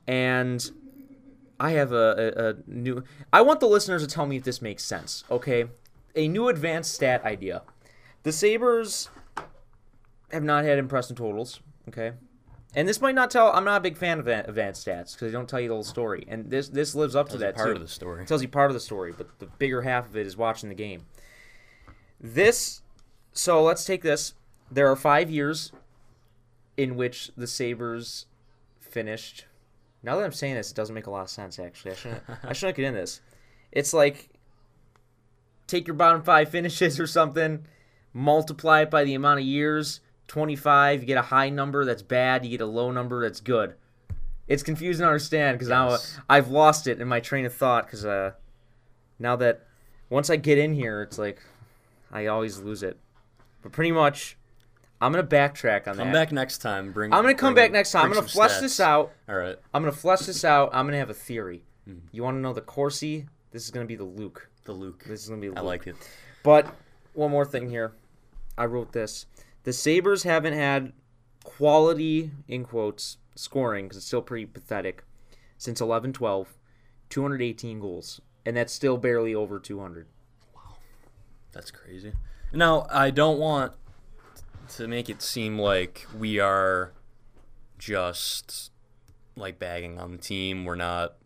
And 0.06 0.70
I 1.58 1.70
have 1.72 1.92
a, 1.92 2.32
a, 2.36 2.48
a 2.50 2.54
new. 2.66 3.02
I 3.32 3.40
want 3.42 3.60
the 3.60 3.66
listeners 3.66 4.02
to 4.02 4.08
tell 4.08 4.26
me 4.26 4.36
if 4.36 4.44
this 4.44 4.62
makes 4.62 4.84
sense. 4.84 5.24
Okay, 5.30 5.66
a 6.14 6.28
new 6.28 6.48
advanced 6.48 6.94
stat 6.94 7.24
idea. 7.24 7.62
The 8.22 8.32
Sabres 8.32 9.08
have 10.30 10.42
not 10.42 10.64
had 10.64 10.78
impressive 10.78 11.16
totals. 11.16 11.60
Okay, 11.88 12.12
And 12.74 12.86
this 12.86 13.00
might 13.00 13.16
not 13.16 13.30
tell. 13.30 13.52
I'm 13.52 13.64
not 13.64 13.78
a 13.78 13.80
big 13.80 13.96
fan 13.96 14.20
of 14.20 14.28
advanced 14.28 14.86
stats 14.86 15.12
because 15.12 15.28
they 15.28 15.32
don't 15.32 15.48
tell 15.48 15.60
you 15.60 15.68
the 15.68 15.74
whole 15.74 15.82
story. 15.82 16.24
And 16.28 16.50
this 16.50 16.68
this 16.68 16.94
lives 16.94 17.16
up 17.16 17.28
to 17.30 17.38
that 17.38 17.56
part 17.56 17.68
too. 17.68 17.74
of 17.74 17.80
the 17.80 17.88
story. 17.88 18.22
It 18.22 18.28
tells 18.28 18.42
you 18.42 18.48
part 18.48 18.70
of 18.70 18.74
the 18.74 18.80
story, 18.80 19.12
but 19.16 19.38
the 19.40 19.46
bigger 19.46 19.82
half 19.82 20.06
of 20.06 20.16
it 20.16 20.26
is 20.26 20.36
watching 20.36 20.68
the 20.68 20.74
game. 20.74 21.06
This, 22.20 22.82
so 23.32 23.62
let's 23.62 23.84
take 23.84 24.02
this. 24.02 24.34
There 24.70 24.88
are 24.90 24.96
five 24.96 25.30
years 25.30 25.72
in 26.76 26.94
which 26.94 27.32
the 27.36 27.46
Sabres 27.46 28.26
finished. 28.78 29.46
Now 30.02 30.16
that 30.16 30.24
I'm 30.24 30.32
saying 30.32 30.54
this, 30.54 30.70
it 30.70 30.76
doesn't 30.76 30.94
make 30.94 31.06
a 31.06 31.10
lot 31.10 31.22
of 31.22 31.30
sense. 31.30 31.58
Actually, 31.58 31.92
I 31.92 31.94
shouldn't. 31.94 32.22
I 32.44 32.52
shouldn't 32.52 32.76
get 32.76 32.84
in 32.84 32.94
this. 32.94 33.20
It's 33.72 33.92
like 33.92 34.28
take 35.66 35.86
your 35.86 35.94
bottom 35.94 36.22
five 36.22 36.50
finishes 36.50 37.00
or 37.00 37.06
something, 37.06 37.66
multiply 38.12 38.82
it 38.82 38.90
by 38.90 39.04
the 39.04 39.14
amount 39.14 39.40
of 39.40 39.46
years. 39.46 40.00
25, 40.30 41.00
you 41.00 41.06
get 41.06 41.18
a 41.18 41.22
high 41.22 41.50
number 41.50 41.84
that's 41.84 42.02
bad, 42.02 42.44
you 42.44 42.50
get 42.50 42.60
a 42.60 42.66
low 42.66 42.92
number 42.92 43.22
that's 43.22 43.40
good. 43.40 43.74
It's 44.46 44.62
confusing 44.62 45.02
to 45.02 45.08
understand 45.08 45.58
because 45.58 45.68
Yes. 45.68 46.16
now 46.16 46.22
I've 46.28 46.48
lost 46.48 46.86
it 46.86 47.00
in 47.00 47.08
my 47.08 47.18
train 47.20 47.44
of 47.46 47.52
thought 47.54 47.86
because 47.86 48.04
uh, 48.04 48.32
now 49.18 49.34
that 49.36 49.66
once 50.08 50.30
I 50.30 50.36
get 50.36 50.56
in 50.56 50.72
here, 50.74 51.02
it's 51.02 51.18
like 51.18 51.42
I 52.12 52.26
always 52.26 52.58
lose 52.58 52.82
it. 52.82 52.96
But 53.62 53.72
pretty 53.72 53.92
much, 53.92 54.36
I'm 55.00 55.12
gonna 55.12 55.26
backtrack 55.26 55.88
on 55.88 55.94
Come 55.94 55.96
that. 55.96 56.04
Come 56.04 56.12
back 56.12 56.32
next 56.32 56.58
time. 56.58 56.92
Bring. 56.92 57.12
I'm 57.12 57.22
gonna 57.22 57.34
come 57.34 57.54
bring- 57.54 57.66
back 57.66 57.72
next 57.72 57.90
time. 57.92 58.06
I'm 58.06 58.12
gonna 58.12 58.26
flesh 58.26 58.52
stats. 58.52 58.60
this 58.60 58.80
out. 58.80 59.12
All 59.28 59.34
right. 59.36 59.56
I'm 59.74 59.82
gonna 59.82 59.92
flesh 59.92 60.20
this 60.20 60.44
out. 60.44 60.70
I'm 60.72 60.86
gonna 60.86 60.98
have 60.98 61.10
a 61.10 61.14
theory. 61.14 61.64
Mm-hmm. 61.88 62.06
You 62.12 62.22
want 62.22 62.36
to 62.36 62.40
know 62.40 62.52
the 62.52 62.60
Corsi? 62.60 63.26
This 63.50 63.64
is 63.64 63.70
gonna 63.70 63.86
be 63.86 63.96
the 63.96 64.04
Luke. 64.04 64.48
The 64.64 64.72
Luke. 64.72 65.04
This 65.08 65.22
is 65.24 65.28
gonna 65.28 65.40
be. 65.40 65.48
Luke. 65.48 65.58
I 65.58 65.62
like 65.62 65.86
it. 65.86 65.96
But 66.42 66.72
one 67.14 67.30
more 67.30 67.44
thing 67.44 67.68
here. 67.68 67.92
I 68.58 68.66
wrote 68.66 68.92
this. 68.92 69.26
The 69.64 69.72
Sabres 69.72 70.22
haven't 70.22 70.54
had 70.54 70.92
quality, 71.44 72.30
in 72.48 72.64
quotes, 72.64 73.18
scoring, 73.34 73.86
because 73.86 73.98
it's 73.98 74.06
still 74.06 74.22
pretty 74.22 74.46
pathetic, 74.46 75.04
since 75.58 75.80
11 75.80 76.12
12, 76.12 76.56
218 77.10 77.80
goals. 77.80 78.20
And 78.46 78.56
that's 78.56 78.72
still 78.72 78.96
barely 78.96 79.34
over 79.34 79.58
200. 79.58 80.06
Wow. 80.54 80.76
That's 81.52 81.70
crazy. 81.70 82.12
Now, 82.52 82.86
I 82.90 83.10
don't 83.10 83.38
want 83.38 83.72
to 84.76 84.88
make 84.88 85.10
it 85.10 85.20
seem 85.20 85.58
like 85.58 86.06
we 86.18 86.38
are 86.38 86.92
just 87.78 88.70
like 89.36 89.58
bagging 89.58 89.98
on 89.98 90.12
the 90.12 90.18
team. 90.18 90.64
We're 90.64 90.74
not. 90.76 91.16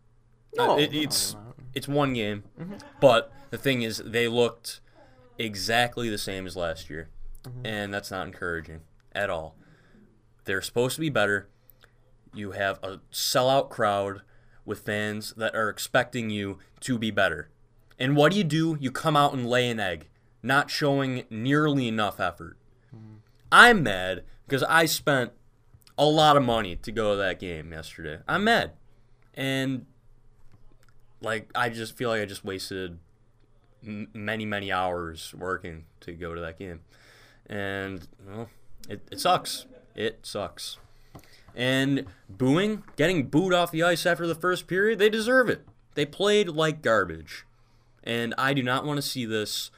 No, 0.55 0.71
uh, 0.71 0.77
it- 0.77 0.93
it's 0.93 1.33
no, 1.33 1.53
it's 1.73 1.87
one 1.87 2.13
game, 2.13 2.43
but 3.01 3.31
the 3.49 3.57
thing 3.57 3.81
is, 3.81 3.97
they 4.05 4.27
looked 4.27 4.79
exactly 5.37 6.09
the 6.09 6.17
same 6.17 6.45
as 6.47 6.55
last 6.55 6.89
year, 6.89 7.09
and 7.63 7.93
that's 7.93 8.11
not 8.11 8.27
encouraging 8.27 8.81
at 9.13 9.29
all. 9.29 9.55
They're 10.45 10.61
supposed 10.61 10.95
to 10.95 11.01
be 11.01 11.09
better. 11.09 11.49
You 12.33 12.51
have 12.51 12.79
a 12.83 12.99
sellout 13.11 13.69
crowd 13.69 14.21
with 14.65 14.79
fans 14.79 15.33
that 15.37 15.55
are 15.55 15.69
expecting 15.69 16.29
you 16.29 16.59
to 16.81 16.97
be 16.97 17.11
better. 17.11 17.49
And 17.97 18.15
what 18.15 18.31
do 18.31 18.37
you 18.37 18.43
do? 18.43 18.77
You 18.79 18.91
come 18.91 19.15
out 19.15 19.33
and 19.33 19.45
lay 19.47 19.69
an 19.69 19.79
egg, 19.79 20.07
not 20.43 20.69
showing 20.69 21.23
nearly 21.29 21.87
enough 21.87 22.19
effort. 22.19 22.57
hmm. 22.91 23.15
I'm 23.51 23.83
mad 23.83 24.23
because 24.45 24.63
I 24.63 24.85
spent 24.85 25.31
a 25.97 26.05
lot 26.05 26.35
of 26.35 26.43
money 26.43 26.75
to 26.75 26.91
go 26.91 27.11
to 27.11 27.17
that 27.17 27.39
game 27.39 27.71
yesterday. 27.71 28.19
I'm 28.27 28.43
mad. 28.43 28.73
And 29.33 29.85
like 31.21 31.49
I 31.55 31.69
just 31.69 31.95
feel 31.95 32.09
like 32.09 32.21
I 32.21 32.25
just 32.25 32.43
wasted 32.43 32.99
m- 33.85 34.09
many 34.13 34.45
many 34.45 34.71
hours 34.71 35.33
working 35.37 35.85
to 36.01 36.13
go 36.13 36.33
to 36.33 36.41
that 36.41 36.59
game. 36.59 36.81
And 37.47 38.07
well, 38.27 38.49
it, 38.89 39.07
it 39.11 39.19
sucks. 39.19 39.65
It 39.95 40.19
sucks. 40.23 40.77
And 41.55 42.05
booing, 42.29 42.83
getting 42.97 43.27
booed 43.27 43.53
off 43.53 43.71
the 43.71 43.83
ice 43.83 44.05
after 44.05 44.27
the 44.27 44.35
first 44.35 44.67
period, 44.67 44.99
they 44.99 45.09
deserve 45.09 45.49
it. 45.49 45.65
They 45.93 46.05
played 46.05 46.49
like 46.49 46.81
garbage. 46.81 47.45
And 48.03 48.33
I 48.37 48.53
do 48.53 48.61
not 48.61 48.85
want 48.85 48.97
to 48.97 49.01
see 49.01 49.25
this 49.25 49.71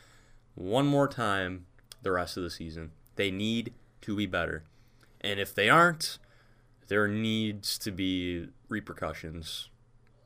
one 0.55 0.88
more 0.88 1.07
time 1.07 1.65
the 2.01 2.12
rest 2.12 2.36
of 2.36 2.43
the 2.43 2.50
season. 2.50 2.91
They 3.15 3.31
need 3.31 3.74
to 4.01 4.15
be 4.15 4.25
better. 4.25 4.63
And 5.21 5.39
if 5.39 5.53
they 5.53 5.69
aren't, 5.69 6.17
there 6.88 7.07
needs 7.07 7.77
to 7.79 7.91
be 7.91 8.47
repercussions 8.69 9.69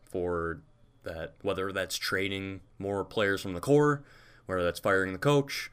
for 0.04 0.62
that, 1.04 1.34
whether 1.42 1.72
that's 1.72 1.98
trading 1.98 2.62
more 2.80 3.04
players 3.04 3.42
from 3.42 3.54
the 3.54 3.60
core, 3.60 4.04
whether 4.46 4.64
that's 4.64 4.80
firing 4.80 5.14
the 5.14 5.20
coach. 5.20 5.72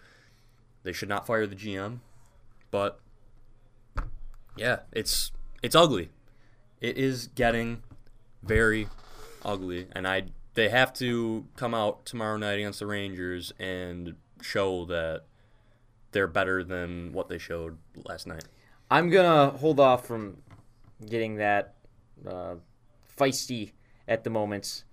They 0.82 0.92
should 0.92 1.08
not 1.08 1.26
fire 1.26 1.46
the 1.46 1.56
GM. 1.56 1.98
But 2.70 3.00
yeah, 4.56 4.80
it's 4.92 5.32
it's 5.62 5.74
ugly. 5.74 6.10
It 6.80 6.96
is 6.96 7.28
getting 7.28 7.82
very 8.42 8.88
ugly, 9.44 9.88
and 9.92 10.06
I 10.06 10.24
they 10.54 10.68
have 10.68 10.92
to 10.94 11.46
come 11.56 11.74
out 11.74 12.04
tomorrow 12.04 12.36
night 12.36 12.58
against 12.58 12.80
the 12.80 12.86
Rangers 12.86 13.52
and 13.58 14.16
show 14.42 14.84
that 14.86 15.22
they're 16.12 16.26
better 16.26 16.64
than 16.64 17.12
what 17.12 17.28
they 17.28 17.38
showed 17.38 17.78
last 18.04 18.26
night. 18.26 18.44
I'm 18.90 19.10
gonna 19.10 19.56
hold 19.58 19.78
off 19.78 20.06
from 20.06 20.38
getting 21.06 21.36
that 21.36 21.74
uh, 22.26 22.54
feisty 23.16 23.72
at 24.06 24.24
the 24.24 24.30
moment. 24.30 24.84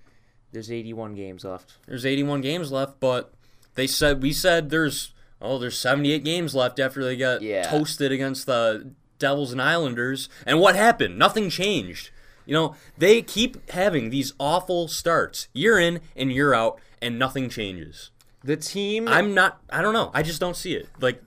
There's 0.51 0.72
81 0.72 1.15
games 1.15 1.44
left. 1.44 1.74
There's 1.88 2.06
81 2.06 2.42
games 2.42 2.72
left, 2.72 3.00
but 3.00 3.34
they 3.75 3.88
said 3.88 4.22
we 4.22 4.32
said 4.34 4.70
there's 4.70 5.13
oh 5.46 5.58
there's 5.60 5.78
78 5.78 6.24
games 6.24 6.54
left 6.56 6.80
after 6.80 7.04
they 7.04 7.16
got 7.16 7.42
Yeah. 7.42 7.70
toasted 7.70 8.12
against 8.12 8.46
the 8.46 8.92
Devils 9.20 9.52
and 9.52 9.62
Islanders. 9.62 10.28
And 10.46 10.60
what 10.60 10.75
happened? 10.75 11.18
Nothing 11.18 11.50
changed. 11.50 12.10
You 12.46 12.54
know, 12.54 12.75
they 12.98 13.22
keep 13.22 13.70
having 13.72 14.10
these 14.10 14.34
awful 14.40 14.88
starts 14.88 15.48
year 15.54 15.80
in 15.80 16.02
and 16.16 16.32
year 16.32 16.54
out 16.54 16.80
and 17.02 17.18
nothing 17.18 17.50
changes. 17.50 18.12
The 18.44 18.58
team. 18.58 19.08
I'm 19.08 19.34
not 19.34 19.62
I 19.70 19.82
don't 19.82 19.94
know. 19.94 20.12
I 20.14 20.22
just 20.22 20.40
don't 20.40 20.56
see 20.56 20.74
it. 20.75 20.88
Like 21.00 21.22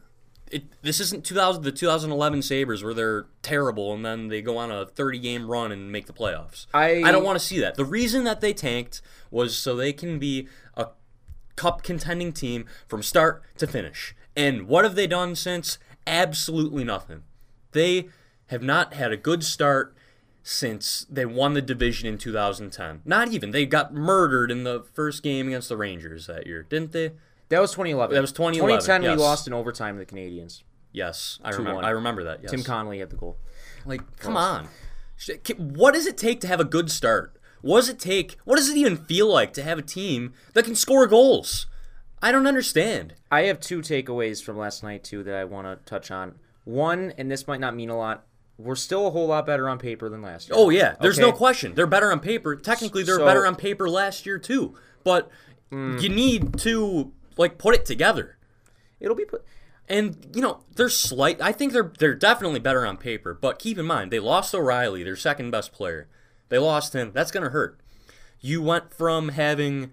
it, 0.52 0.62
this 0.82 1.00
isn't 1.00 1.24
2000 1.24 1.62
the 1.62 1.72
2011 1.72 2.42
Sabres 2.42 2.82
where 2.84 2.94
they're 2.94 3.26
terrible 3.42 3.92
and 3.92 4.04
then 4.04 4.28
they 4.28 4.40
go 4.42 4.56
on 4.56 4.70
a 4.70 4.86
30 4.86 5.18
game 5.18 5.50
run 5.50 5.72
and 5.72 5.90
make 5.92 6.06
the 6.06 6.12
playoffs. 6.12 6.66
I- 6.72 7.02
I 7.04 7.10
don't 7.12 7.24
want 7.24 7.38
to 7.38 7.44
see 7.44 7.58
that. 7.60 7.74
The 7.74 7.84
reason 7.84 8.24
that 8.24 8.40
they 8.40 8.52
tanked 8.52 9.00
was 9.30 9.56
so 9.56 9.74
they 9.76 9.92
can 9.92 10.18
be 10.18 10.46
a 10.76 10.86
cup 11.58 11.82
contending 11.82 12.32
team 12.32 12.64
from 12.86 13.02
start 13.02 13.42
to 13.58 13.66
finish. 13.66 14.14
And 14.36 14.68
what 14.68 14.84
have 14.84 14.94
they 14.94 15.08
done 15.08 15.34
since? 15.34 15.78
Absolutely 16.06 16.84
nothing. 16.84 17.24
They 17.72 18.08
have 18.46 18.62
not 18.62 18.94
had 18.94 19.12
a 19.12 19.16
good 19.16 19.42
start 19.42 19.96
since 20.44 21.04
they 21.10 21.26
won 21.26 21.54
the 21.54 21.60
division 21.60 22.08
in 22.08 22.16
2010. 22.16 23.02
Not 23.04 23.32
even. 23.32 23.50
They 23.50 23.66
got 23.66 23.92
murdered 23.92 24.52
in 24.52 24.62
the 24.62 24.84
first 24.94 25.22
game 25.24 25.48
against 25.48 25.68
the 25.68 25.76
Rangers 25.76 26.28
that 26.28 26.46
year, 26.46 26.62
didn't 26.62 26.92
they? 26.92 27.10
that 27.48 27.60
was 27.60 27.72
2011. 27.72 28.14
That 28.14 28.20
was 28.20 28.32
2011, 28.32 28.82
2010, 28.82 29.02
yes. 29.02 29.18
we 29.18 29.22
lost 29.22 29.46
in 29.46 29.52
overtime 29.52 29.98
to 29.98 30.04
the 30.04 30.06
Canadiens. 30.06 30.62
Yes, 30.92 31.38
I 31.42 31.50
remember. 31.50 31.82
I 31.82 31.90
remember 31.90 32.24
that. 32.24 32.42
Yes. 32.42 32.50
Tim 32.50 32.62
Connolly 32.62 33.00
had 33.00 33.10
the 33.10 33.16
goal. 33.16 33.36
Like, 33.84 34.18
come 34.18 34.36
on. 34.36 34.68
What 35.56 35.94
does 35.94 36.06
it 36.06 36.16
take 36.16 36.40
to 36.42 36.46
have 36.46 36.60
a 36.60 36.64
good 36.64 36.90
start? 36.90 37.37
What 37.60 37.80
does 37.80 37.88
it 37.88 37.98
take? 37.98 38.36
What 38.44 38.56
does 38.56 38.68
it 38.68 38.76
even 38.76 38.96
feel 38.96 39.30
like 39.30 39.52
to 39.54 39.62
have 39.62 39.78
a 39.78 39.82
team 39.82 40.32
that 40.54 40.64
can 40.64 40.74
score 40.74 41.06
goals? 41.06 41.66
I 42.20 42.32
don't 42.32 42.46
understand. 42.46 43.14
I 43.30 43.42
have 43.42 43.60
two 43.60 43.80
takeaways 43.80 44.42
from 44.42 44.58
last 44.58 44.82
night 44.82 45.04
too 45.04 45.22
that 45.24 45.34
I 45.34 45.44
want 45.44 45.66
to 45.66 45.76
touch 45.88 46.10
on. 46.10 46.36
One, 46.64 47.12
and 47.16 47.30
this 47.30 47.46
might 47.46 47.60
not 47.60 47.74
mean 47.74 47.90
a 47.90 47.96
lot. 47.96 48.26
We're 48.58 48.74
still 48.74 49.06
a 49.06 49.10
whole 49.10 49.28
lot 49.28 49.46
better 49.46 49.68
on 49.68 49.78
paper 49.78 50.08
than 50.08 50.20
last 50.20 50.48
year. 50.48 50.58
Oh 50.58 50.70
yeah, 50.70 50.96
there's 51.00 51.18
no 51.18 51.32
question. 51.32 51.74
They're 51.74 51.86
better 51.86 52.10
on 52.10 52.18
paper. 52.20 52.56
Technically, 52.56 53.04
they're 53.04 53.18
So- 53.18 53.24
better 53.24 53.46
on 53.46 53.54
paper 53.54 53.88
last 53.88 54.26
year 54.26 54.38
too. 54.38 54.74
But 55.04 55.30
mm. 55.70 56.00
you 56.02 56.08
need 56.08 56.58
to 56.58 57.12
like 57.36 57.56
put 57.56 57.74
it 57.74 57.84
together. 57.84 58.36
It'll 59.00 59.16
be 59.16 59.24
put. 59.24 59.44
And 59.88 60.26
you 60.34 60.42
know, 60.42 60.64
they're 60.74 60.88
slight. 60.88 61.40
I 61.40 61.52
think 61.52 61.72
they're 61.72 61.92
they're 61.98 62.14
definitely 62.14 62.60
better 62.60 62.84
on 62.84 62.96
paper. 62.96 63.32
But 63.32 63.58
keep 63.60 63.78
in 63.78 63.86
mind, 63.86 64.10
they 64.10 64.18
lost 64.18 64.54
O'Reilly, 64.54 65.04
their 65.04 65.16
second 65.16 65.52
best 65.52 65.72
player. 65.72 66.08
They 66.48 66.58
lost 66.58 66.94
him. 66.94 67.12
That's 67.12 67.30
gonna 67.30 67.50
hurt. 67.50 67.80
You 68.40 68.62
went 68.62 68.92
from 68.92 69.30
having 69.30 69.92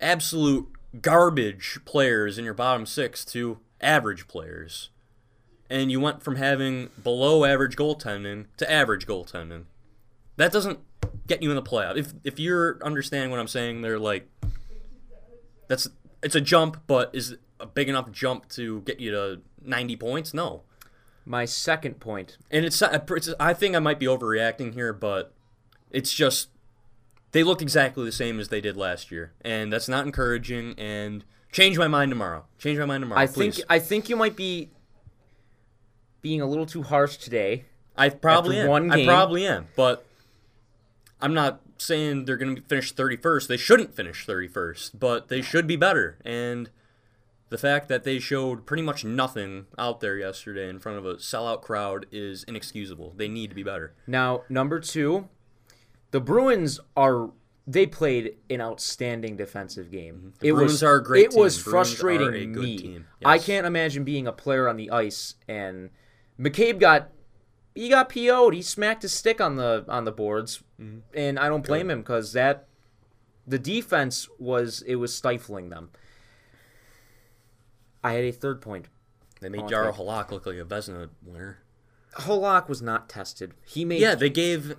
absolute 0.00 0.68
garbage 1.00 1.80
players 1.84 2.38
in 2.38 2.44
your 2.44 2.54
bottom 2.54 2.86
six 2.86 3.24
to 3.26 3.58
average 3.80 4.28
players, 4.28 4.90
and 5.70 5.90
you 5.90 6.00
went 6.00 6.22
from 6.22 6.36
having 6.36 6.90
below 7.02 7.44
average 7.44 7.76
goaltending 7.76 8.46
to 8.56 8.70
average 8.70 9.06
goaltending. 9.06 9.64
That 10.36 10.52
doesn't 10.52 10.80
get 11.26 11.42
you 11.42 11.50
in 11.50 11.56
the 11.56 11.62
playoff. 11.62 11.96
If 11.96 12.14
if 12.24 12.38
you're 12.38 12.78
understanding 12.82 13.30
what 13.30 13.40
I'm 13.40 13.48
saying, 13.48 13.82
they're 13.82 13.98
like 13.98 14.28
that's 15.68 15.88
it's 16.22 16.34
a 16.34 16.40
jump, 16.40 16.82
but 16.86 17.10
is 17.12 17.32
it 17.32 17.40
a 17.60 17.66
big 17.66 17.88
enough 17.88 18.10
jump 18.10 18.48
to 18.50 18.80
get 18.82 19.00
you 19.00 19.10
to 19.10 19.40
90 19.64 19.96
points? 19.96 20.34
No. 20.34 20.62
My 21.24 21.44
second 21.44 22.00
point. 22.00 22.36
And 22.50 22.64
it's, 22.64 22.82
it's 22.82 23.34
I 23.38 23.54
think 23.54 23.76
I 23.76 23.78
might 23.78 23.98
be 23.98 24.06
overreacting 24.06 24.74
here, 24.74 24.92
but 24.92 25.32
it's 25.92 26.12
just 26.12 26.48
they 27.30 27.44
look 27.44 27.62
exactly 27.62 28.04
the 28.04 28.12
same 28.12 28.40
as 28.40 28.48
they 28.48 28.60
did 28.60 28.76
last 28.76 29.12
year, 29.12 29.32
and 29.42 29.72
that's 29.72 29.88
not 29.88 30.04
encouraging. 30.04 30.74
And 30.76 31.24
change 31.52 31.78
my 31.78 31.88
mind 31.88 32.10
tomorrow. 32.10 32.46
Change 32.58 32.78
my 32.80 32.86
mind 32.86 33.02
tomorrow. 33.02 33.20
I 33.20 33.26
please. 33.26 33.56
think 33.56 33.66
I 33.70 33.78
think 33.78 34.08
you 34.08 34.16
might 34.16 34.34
be 34.34 34.70
being 36.20 36.40
a 36.40 36.46
little 36.46 36.66
too 36.66 36.82
harsh 36.82 37.16
today 37.16 37.66
I 37.96 38.08
probably 38.08 38.58
am. 38.58 38.68
one 38.68 38.90
I 38.90 39.04
probably 39.04 39.46
am, 39.46 39.66
but 39.76 40.04
I'm 41.20 41.34
not 41.34 41.60
saying 41.78 42.24
they're 42.24 42.36
going 42.36 42.56
to 42.56 42.62
finish 42.62 42.94
31st. 42.94 43.48
They 43.48 43.56
shouldn't 43.56 43.94
finish 43.94 44.26
31st, 44.26 44.98
but 44.98 45.28
they 45.28 45.42
should 45.42 45.66
be 45.66 45.76
better. 45.76 46.18
And 46.24 46.70
the 47.50 47.58
fact 47.58 47.88
that 47.88 48.04
they 48.04 48.18
showed 48.18 48.66
pretty 48.66 48.82
much 48.82 49.04
nothing 49.04 49.66
out 49.76 50.00
there 50.00 50.16
yesterday 50.16 50.68
in 50.68 50.78
front 50.78 50.98
of 50.98 51.04
a 51.04 51.14
sellout 51.16 51.60
crowd 51.62 52.06
is 52.10 52.44
inexcusable. 52.44 53.12
They 53.16 53.28
need 53.28 53.50
to 53.50 53.56
be 53.56 53.62
better. 53.62 53.94
Now, 54.06 54.44
number 54.48 54.80
two, 54.80 55.28
the 56.12 56.20
Bruins 56.20 56.78
are 56.96 57.30
they 57.66 57.86
played 57.86 58.36
an 58.50 58.60
outstanding 58.60 59.36
defensive 59.36 59.90
game. 59.90 60.32
The 60.40 60.48
it 60.48 60.52
Bruins 60.52 60.72
was 60.72 60.82
are 60.82 60.96
a 60.96 61.02
great 61.02 61.24
It 61.26 61.34
was. 61.34 61.60
Bruins 61.62 61.62
frustrating 61.62 62.52
good 62.52 62.62
me. 62.62 62.78
team. 62.78 63.06
I 63.24 63.38
can't 63.38 63.66
imagine 63.66 64.02
being 64.04 64.26
a 64.26 64.32
player 64.32 64.68
on 64.68 64.76
the 64.76 64.90
ice 64.90 65.34
and 65.48 65.90
McCabe 66.40 66.78
got 66.80 67.10
he 67.74 67.88
got 67.88 68.08
PO'd. 68.10 68.52
He 68.54 68.62
smacked 68.62 69.02
his 69.02 69.12
stick 69.14 69.40
on 69.40 69.56
the 69.56 69.84
on 69.88 70.04
the 70.04 70.12
boards, 70.12 70.62
Mm-hmm. 70.80 70.98
and 71.14 71.38
I 71.38 71.48
don't 71.48 71.64
blame 71.64 71.90
him 71.90 72.00
because 72.00 72.32
that 72.32 72.66
the 73.46 73.58
defense 73.58 74.28
was 74.38 74.82
it 74.86 74.96
was 74.96 75.14
stifling 75.14 75.68
them. 75.68 75.90
I 78.04 78.12
had 78.14 78.24
a 78.24 78.32
third 78.32 78.60
point. 78.60 78.86
They 79.40 79.48
made 79.48 79.62
Oh, 79.62 79.66
Jaro. 79.68 79.94
Halak 79.94 80.30
look 80.30 80.46
like 80.46 80.56
a 80.56 80.64
Vezina 80.64 81.08
winner. 81.24 81.58
Halak 82.16 82.68
was 82.68 82.82
not 82.82 83.08
tested. 83.08 83.54
He 83.64 83.84
made 83.84 84.00
Yeah, 84.00 84.14
they 84.14 84.30
gave. 84.30 84.76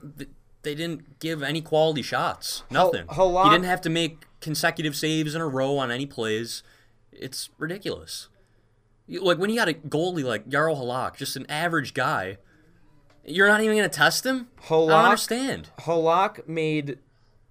They 0.63 0.75
didn't 0.75 1.19
give 1.19 1.43
any 1.43 1.61
quality 1.61 2.01
shots. 2.01 2.63
Nothing. 2.71 3.05
Halak- 3.07 3.43
he 3.45 3.49
didn't 3.51 3.65
have 3.65 3.81
to 3.81 3.89
make 3.89 4.23
consecutive 4.41 4.95
saves 4.95 5.35
in 5.35 5.41
a 5.41 5.47
row 5.47 5.77
on 5.77 5.91
any 5.91 6.05
plays. 6.05 6.63
It's 7.11 7.49
ridiculous. 7.57 8.29
Like 9.07 9.37
when 9.37 9.49
you 9.49 9.57
got 9.57 9.67
a 9.69 9.73
goalie 9.73 10.23
like 10.23 10.47
Jaro 10.49 10.75
Halak, 10.75 11.17
just 11.17 11.35
an 11.35 11.45
average 11.49 11.93
guy, 11.93 12.37
you're 13.25 13.47
not 13.49 13.61
even 13.61 13.75
going 13.77 13.89
to 13.89 13.95
test 13.95 14.25
him. 14.25 14.47
I 14.57 14.61
Halak- 14.63 14.87
don't 14.87 15.05
understand. 15.05 15.69
Halak 15.79 16.47
made 16.47 16.99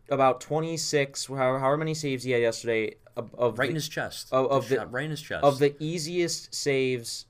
about 0.08 0.40
26, 0.40 1.26
however, 1.26 1.58
however 1.58 1.76
many 1.76 1.94
saves 1.94 2.24
he 2.24 2.30
had 2.30 2.40
yesterday, 2.40 2.96
of, 3.14 3.34
of 3.34 3.58
Right 3.58 3.66
the, 3.66 3.70
in 3.70 3.74
his 3.74 3.88
chest. 3.90 4.28
of- 4.32 4.50
of 4.50 4.68
the- 4.70 4.86
right 4.86 5.04
in 5.04 5.10
his 5.10 5.20
chest. 5.20 5.44
of 5.44 5.58
the 5.58 5.74
easiest 5.78 6.54
saves 6.54 7.26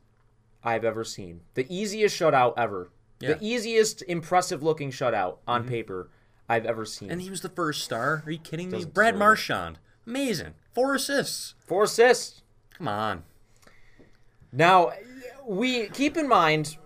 I've 0.62 0.84
ever 0.84 1.02
seen. 1.02 1.40
The 1.54 1.66
easiest 1.68 2.18
shutout 2.18 2.54
ever. 2.56 2.91
Yeah. 3.22 3.34
The 3.34 3.44
easiest 3.46 4.02
impressive 4.02 4.62
looking 4.62 4.90
shutout 4.90 5.38
on 5.46 5.62
mm-hmm. 5.62 5.70
paper 5.70 6.10
I've 6.48 6.66
ever 6.66 6.84
seen. 6.84 7.10
and 7.10 7.22
he 7.22 7.30
was 7.30 7.40
the 7.40 7.48
first 7.48 7.84
star. 7.84 8.22
Are 8.26 8.32
you 8.32 8.38
kidding 8.38 8.66
me? 8.68 8.78
Doesn't 8.78 8.94
Brad 8.94 9.14
deserve 9.14 9.16
it. 9.16 9.18
Marchand, 9.18 9.78
amazing, 10.06 10.54
four 10.72 10.94
assists. 10.94 11.54
Four 11.64 11.84
assists. 11.84 12.42
Come 12.76 12.88
on. 12.88 13.22
Now, 14.52 14.92
we 15.46 15.88
keep 15.88 16.16
in 16.16 16.28
mind 16.28 16.76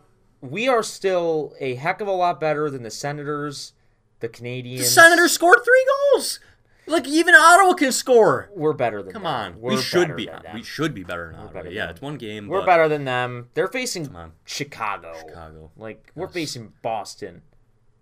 we 0.40 0.68
are 0.68 0.82
still 0.82 1.54
a 1.58 1.74
heck 1.74 2.00
of 2.00 2.08
a 2.08 2.12
lot 2.12 2.40
better 2.40 2.70
than 2.70 2.82
the 2.82 2.90
Senators, 2.90 3.72
the 4.20 4.28
Canadiens. 4.28 4.78
The 4.78 4.84
Senators 4.84 5.32
scored 5.32 5.60
three 5.64 5.86
goals. 6.12 6.40
Like 6.88 7.08
even 7.08 7.34
Ottawa 7.34 7.74
can 7.74 7.90
score. 7.92 8.50
We're 8.54 8.72
better 8.72 8.98
than 9.02 9.06
them. 9.06 9.12
Come 9.14 9.22
them. 9.24 9.54
on, 9.54 9.60
We're 9.60 9.74
we 9.76 9.82
should 9.82 10.02
better 10.02 10.14
be. 10.14 10.26
than 10.26 10.42
them. 10.42 10.54
We 10.54 10.62
should 10.62 10.94
be 10.94 11.02
better 11.02 11.32
than 11.32 11.40
Ottawa. 11.40 11.52
better 11.52 11.70
Yeah, 11.70 11.86
than 11.86 11.90
it's 11.94 12.00
one 12.02 12.16
game. 12.16 12.46
We're 12.48 12.60
but 12.60 12.66
better 12.66 12.88
than 12.88 13.04
them. 13.04 13.48
They're 13.54 13.66
facing 13.68 14.14
on. 14.14 14.32
Chicago. 14.44 15.12
Chicago. 15.18 15.70
Like 15.76 16.12
we're 16.14 16.28
facing 16.28 16.72
Boston. 16.82 17.42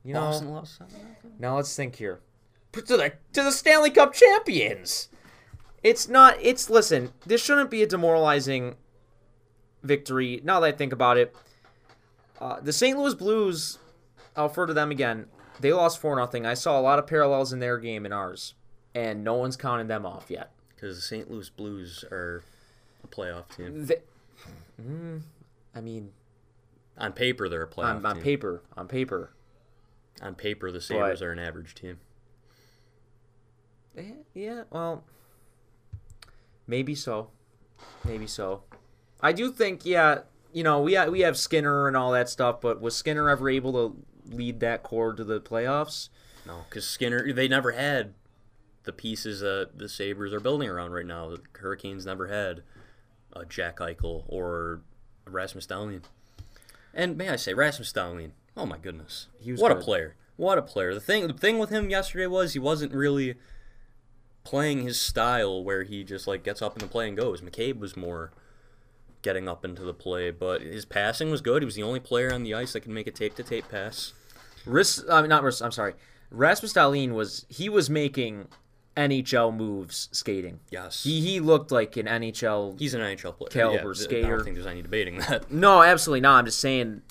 You 0.05 0.12
know. 0.14 0.21
Boston 0.21 0.50
lost 0.50 0.76
seven? 0.79 0.95
Now 1.38 1.57
let's 1.57 1.75
think 1.75 1.97
here. 1.97 2.21
To 2.73 2.83
the 2.83 3.12
to 3.33 3.43
the 3.43 3.53
Stanley 3.53 3.91
Cup 3.91 4.12
champions. 4.12 5.09
It's 5.83 6.09
not. 6.09 6.37
It's 6.41 6.69
listen. 6.69 7.12
This 7.26 7.43
shouldn't 7.43 7.71
be 7.71 7.83
a 7.83 7.87
demoralizing 7.87 8.75
victory. 9.83 10.41
Now 10.45 10.61
that 10.61 10.67
I 10.67 10.73
think 10.73 10.93
about 10.93 11.17
it, 11.17 11.35
uh, 12.41 12.61
the 12.61 12.73
St. 12.73 12.99
Louis 12.99 13.14
Blues. 13.14 13.79
I'll 14.37 14.49
refer 14.49 14.67
to 14.67 14.75
them 14.75 14.91
again. 14.91 15.26
They 15.61 15.73
lost 15.73 16.00
four 16.00 16.17
nothing. 16.17 16.45
I 16.45 16.55
saw 16.55 16.79
a 16.79 16.83
lot 16.83 16.99
of 16.99 17.07
parallels 17.07 17.53
in 17.53 17.61
their 17.61 17.79
game 17.79 18.05
and 18.05 18.12
ours, 18.12 18.55
and 18.94 19.24
no 19.24 19.34
one's 19.34 19.56
counted 19.56 19.88
them 19.88 20.06
off 20.06 20.26
yet. 20.30 20.50
Because 20.74 20.96
the 20.96 21.02
St. 21.02 21.30
Louis 21.30 21.48
Blues 21.50 22.04
are 22.10 22.42
a 23.02 23.06
playoff 23.08 23.54
team. 23.56 23.86
They, 23.86 24.00
Mm, 24.80 25.22
I 25.74 25.80
mean, 25.80 26.12
On 26.98 27.12
paper, 27.12 27.48
they're 27.48 27.62
a 27.62 27.68
playoff 27.68 27.96
on, 27.96 28.07
on 28.07 28.20
paper, 28.20 28.62
on 28.76 28.88
paper, 28.88 29.30
on 30.20 30.35
paper, 30.35 30.70
the 30.72 30.80
Sabres 30.80 31.20
But- 31.20 31.26
are 31.26 31.33
an 31.33 31.38
average 31.38 31.74
team. 31.74 31.98
Eh, 33.96 34.12
Yeah, 34.35 34.64
well, 34.70 35.04
maybe 36.66 36.94
so, 36.94 37.30
maybe 38.04 38.26
so. 38.26 38.64
I 39.20 39.33
do 39.33 39.50
think, 39.52 39.85
yeah, 39.87 40.22
you 40.52 40.62
know, 40.64 40.80
we 40.83 40.94
ha- 40.94 41.07
we 41.07 41.20
have 41.20 41.37
Skinner 41.38 41.87
and 41.88 41.96
all 41.96 42.11
that 42.12 42.28
stuff, 42.28 42.61
but 42.61 42.80
was 42.80 42.96
Skinner 42.96 43.30
ever 43.30 43.48
able 43.48 43.72
to 43.72 44.04
lead 44.35 44.61
that 44.61 44.83
core 44.83 45.12
to 45.12 45.24
the 45.24 45.40
playoffs? 45.40 46.09
No, 46.46 46.64
because 46.68 46.87
Skinner, 46.87 47.33
they 47.33 47.48
never 47.48 47.72
had 47.72 48.14
the 48.85 48.92
pieces 48.92 49.40
that 49.40 49.70
the 49.77 49.88
Sabres 49.88 50.33
are 50.33 50.40
building 50.40 50.68
around 50.68 50.92
right 50.92 51.07
now. 51.07 51.31
The 51.31 51.40
Hurricanes 51.59 52.07
never 52.07 52.29
had 52.29 52.62
a 53.33 53.44
Jack 53.44 53.79
Eichel 53.79 54.25
or 54.29 54.83
Rasmus 55.27 55.66
Dahlin. 55.66 56.03
And 56.92 57.16
may 57.16 57.29
I 57.29 57.37
say, 57.37 57.55
Rasmus 57.55 57.92
Dahlin, 57.92 58.31
oh 58.57 58.66
my 58.66 58.79
goodness. 58.79 59.29
He 59.38 59.53
was 59.53 59.61
what 59.61 59.73
a 59.73 59.77
player. 59.77 60.16
What 60.37 60.59
a 60.59 60.62
player. 60.62 60.94
The 60.94 61.01
thing, 61.01 61.27
the 61.27 61.33
thing 61.33 61.59
with 61.59 61.70
him 61.70 61.90
yesterday 61.90 62.27
was 62.27 62.53
he 62.53 62.59
wasn't 62.59 62.92
really 62.92 63.35
playing 64.44 64.83
his 64.83 65.01
style 65.01 65.64
where 65.64 65.85
he 65.85 66.05
just 66.05 66.27
like 66.27 66.44
gets 66.44 66.61
up 66.62 66.75
in 66.75 66.81
the 66.81 66.90
play 66.90 67.09
and 67.09 67.16
goes. 67.16 67.40
McCabe 67.40 67.79
was 67.79 67.97
more 67.97 68.31
getting 69.23 69.49
up 69.49 69.64
into 69.64 69.83
the 69.83 69.94
play, 69.94 70.31
but 70.31 70.61
his 70.61 70.85
passing 70.85 71.31
was 71.31 71.40
good. 71.40 71.62
He 71.62 71.66
was 71.66 71.75
the 71.75 71.83
only 71.83 72.01
player 72.01 72.33
on 72.33 72.42
the 72.42 72.55
ice 72.55 72.75
that 72.75 72.81
could 72.81 72.92
make 72.92 73.07
a 73.07 73.11
tape 73.11 73.35
to 73.37 73.42
tape 73.42 73.68
pass. 73.70 74.12
Ris, 74.66 75.03
I 75.11 75.23
mean, 75.23 75.31
not 75.31 75.42
Ris, 75.42 75.62
I'm 75.62 75.73
sorry. 75.73 75.94
Rasmus 76.31 76.73
Dahlin 76.75 77.12
was 77.12 77.47
he 77.49 77.68
was 77.68 77.88
making 77.88 78.49
NHL 78.96 79.54
moves 79.54 80.09
skating. 80.12 80.61
Yes. 80.70 81.02
He 81.04 81.20
he 81.20 81.40
looked 81.40 81.72
like 81.72 81.96
an 81.96 82.07
NHL. 82.07 82.78
He's 82.78 82.94
an 82.94 83.00
NHL 83.00 83.37
player. 83.37 83.50
Caliber 83.50 83.94
yeah, 83.96 84.07
th- 84.09 84.24
I 84.24 84.28
don't 84.28 84.44
think 84.44 84.57
there's 84.57 84.66
any 84.66 84.83
debating 84.83 85.18
that. 85.18 85.50
no, 85.52 85.83
absolutely 85.83 86.20
not. 86.20 86.38
I'm 86.38 86.44
just 86.46 86.61
saying. 86.61 87.02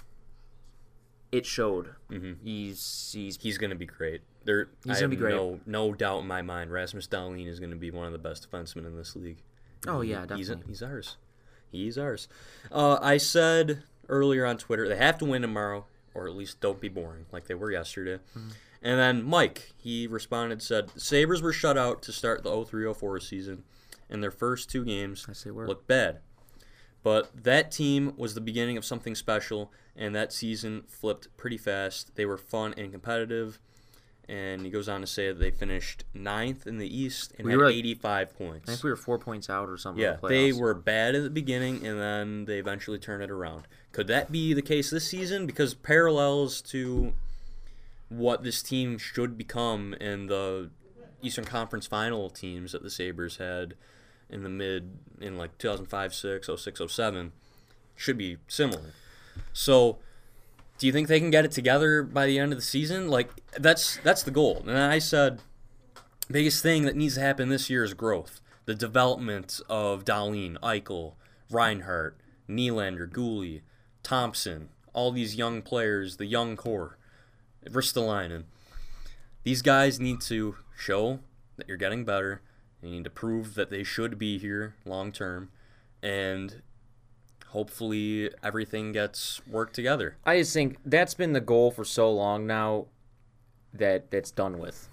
It 1.32 1.46
showed. 1.46 1.96
He's 2.44 3.12
he's 3.14 3.38
He's 3.42 3.58
going 3.58 3.72
to 3.72 3.76
be 3.76 3.88
great. 3.88 4.22
There, 4.46 4.70
He's 4.84 4.98
I 4.98 5.00
gonna 5.02 5.10
be 5.10 5.16
great. 5.16 5.36
No, 5.36 5.60
no 5.66 5.94
doubt 5.94 6.20
in 6.20 6.28
my 6.28 6.42
mind. 6.42 6.72
Rasmus 6.72 7.08
Dahlin 7.08 7.48
is 7.48 7.60
going 7.60 7.72
to 7.72 7.76
be 7.78 7.92
one 7.92 8.06
of 8.06 8.12
the 8.12 8.20
best 8.20 8.50
defensemen 8.50 8.86
in 8.86 8.96
this 8.96 9.16
league. 9.16 9.38
Oh, 9.88 10.02
yeah, 10.02 10.22
He's, 10.36 10.48
definitely. 10.50 10.72
he's 10.72 10.84
ours. 10.84 11.18
He's 11.72 11.98
ours. 11.98 12.28
Uh, 12.72 13.00
I 13.02 13.18
said 13.18 13.84
earlier 14.10 14.46
on 14.46 14.58
Twitter 14.58 14.88
they 14.88 14.98
have 14.98 15.18
to 15.20 15.26
win 15.26 15.42
tomorrow, 15.42 15.86
or 16.14 16.28
at 16.28 16.36
least 16.36 16.60
don't 16.60 16.80
be 16.80 16.90
boring 16.90 17.26
like 17.32 17.48
they 17.48 17.56
were 17.56 17.72
yesterday. 17.72 18.22
Hmm. 18.34 18.50
And 18.84 19.00
then 19.00 19.24
Mike, 19.24 19.72
he 19.78 20.06
responded, 20.08 20.62
said 20.62 20.92
Sabres 20.98 21.42
were 21.42 21.54
shut 21.54 21.78
out 21.78 22.02
to 22.04 22.12
start 22.12 22.44
the 22.44 22.52
03-04 22.52 23.22
season, 23.22 23.64
and 24.10 24.22
their 24.22 24.30
first 24.32 24.70
two 24.70 24.84
games 24.84 25.26
looked 25.68 25.88
bad. 25.88 26.20
But 27.02 27.44
that 27.44 27.72
team 27.72 28.14
was 28.18 28.34
the 28.36 28.42
beginning 28.42 28.78
of 28.78 28.86
something 28.86 29.16
special, 29.16 29.72
and 29.96 30.14
that 30.16 30.34
season 30.34 30.84
flipped 30.88 31.36
pretty 31.38 31.58
fast. 31.58 32.16
They 32.16 32.26
were 32.26 32.38
fun 32.38 32.74
and 32.78 32.92
competitive. 32.92 33.60
And 34.30 34.62
he 34.62 34.70
goes 34.72 34.88
on 34.88 35.02
to 35.02 35.08
say 35.08 35.28
that 35.28 35.40
they 35.40 35.52
finished 35.52 36.06
ninth 36.14 36.66
in 36.66 36.78
the 36.78 36.88
East 36.88 37.34
and 37.38 37.46
We 37.46 37.52
had 37.52 37.60
like- 37.60 37.76
85 37.76 38.34
points. 38.38 38.70
I 38.70 38.72
think 38.72 38.84
we 38.86 38.90
were 38.90 38.96
four 38.96 39.20
points 39.20 39.50
out 39.50 39.68
or 39.70 39.76
something. 39.78 40.02
yeah, 40.02 40.16
the 40.22 40.28
they 40.30 40.54
were 40.54 40.74
bad 40.74 41.14
at 41.14 41.24
the 41.24 41.30
beginning, 41.30 41.86
and 41.86 42.00
then 42.00 42.46
they 42.46 42.58
eventually 42.58 42.98
turned 43.00 43.22
it 43.22 43.30
around. 43.30 43.68
Could 43.92 44.08
that 44.08 44.32
be 44.32 44.54
the 44.54 44.62
case 44.62 44.90
this 44.90 45.06
season? 45.06 45.46
Because 45.46 45.74
parallels 45.74 46.62
to 46.64 47.12
what 48.18 48.44
this 48.44 48.62
team 48.62 48.98
should 48.98 49.38
become 49.38 49.94
in 49.96 50.28
the 50.28 50.70
Eastern 51.22 51.46
Conference 51.46 51.88
final 51.88 52.30
teams 52.30 52.72
that 52.74 52.84
the 52.84 52.90
Sabres 52.90 53.38
had 53.38 53.76
in 54.30 54.44
the 54.44 54.50
mid, 54.50 54.98
in 55.20 55.38
like 55.38 55.58
2005 55.58 56.14
6, 56.14 56.50
06, 56.56 56.82
07, 56.88 57.32
should 57.96 58.18
be 58.18 58.38
similar. 58.48 58.94
So, 59.52 59.98
do 60.78 60.88
you 60.88 60.94
think 60.94 61.08
they 61.08 61.20
can 61.20 61.32
get 61.32 61.46
it 61.46 61.52
together 61.52 62.04
by 62.04 62.26
the 62.26 62.40
end 62.40 62.52
of 62.52 62.58
the 62.58 62.64
season? 62.64 63.08
Like, 63.08 63.30
that's 63.58 63.98
that's 63.98 64.24
the 64.24 64.32
goal. 64.32 64.64
And 64.68 64.78
I 64.78 65.00
said, 65.00 65.40
biggest 66.30 66.62
thing 66.62 66.86
that 66.86 66.96
needs 66.96 67.16
to 67.16 67.22
happen 67.22 67.50
this 67.50 67.70
year 67.70 67.84
is 67.84 67.94
growth. 67.94 68.42
The 68.66 68.76
development 68.76 69.60
of 69.70 70.06
Dahlin, 70.06 70.58
Eichel, 70.62 71.14
Reinhart, 71.50 72.18
Nylander, 72.50 73.10
Guhle, 73.10 73.62
Thompson, 74.04 74.70
all 74.94 75.12
these 75.12 75.36
young 75.36 75.62
players, 75.62 76.18
the 76.18 76.26
young 76.26 76.56
core, 76.56 76.98
Ristolainen. 77.66 78.44
These 79.44 79.62
guys 79.62 80.00
need 80.00 80.22
to 80.22 80.56
show 80.78 81.20
that 81.58 81.68
you're 81.68 81.78
getting 81.78 82.06
better. 82.06 82.42
You 82.82 82.90
need 82.92 83.04
to 83.06 83.10
prove 83.10 83.56
that 83.56 83.70
they 83.70 83.84
should 83.84 84.18
be 84.18 84.38
here 84.38 84.76
long 84.86 85.12
term, 85.12 85.50
and 86.02 86.62
hopefully 87.48 88.30
everything 88.44 88.92
gets 88.92 89.42
worked 89.48 89.74
together. 89.76 90.18
I 90.26 90.40
just 90.40 90.54
think 90.54 90.78
that's 90.86 91.14
been 91.14 91.34
the 91.34 91.42
goal 91.42 91.72
for 91.72 91.86
so 91.86 92.12
long 92.12 92.48
now 92.48 92.88
that 93.74 94.12
that's 94.12 94.32
done 94.32 94.60
with. 94.60 94.90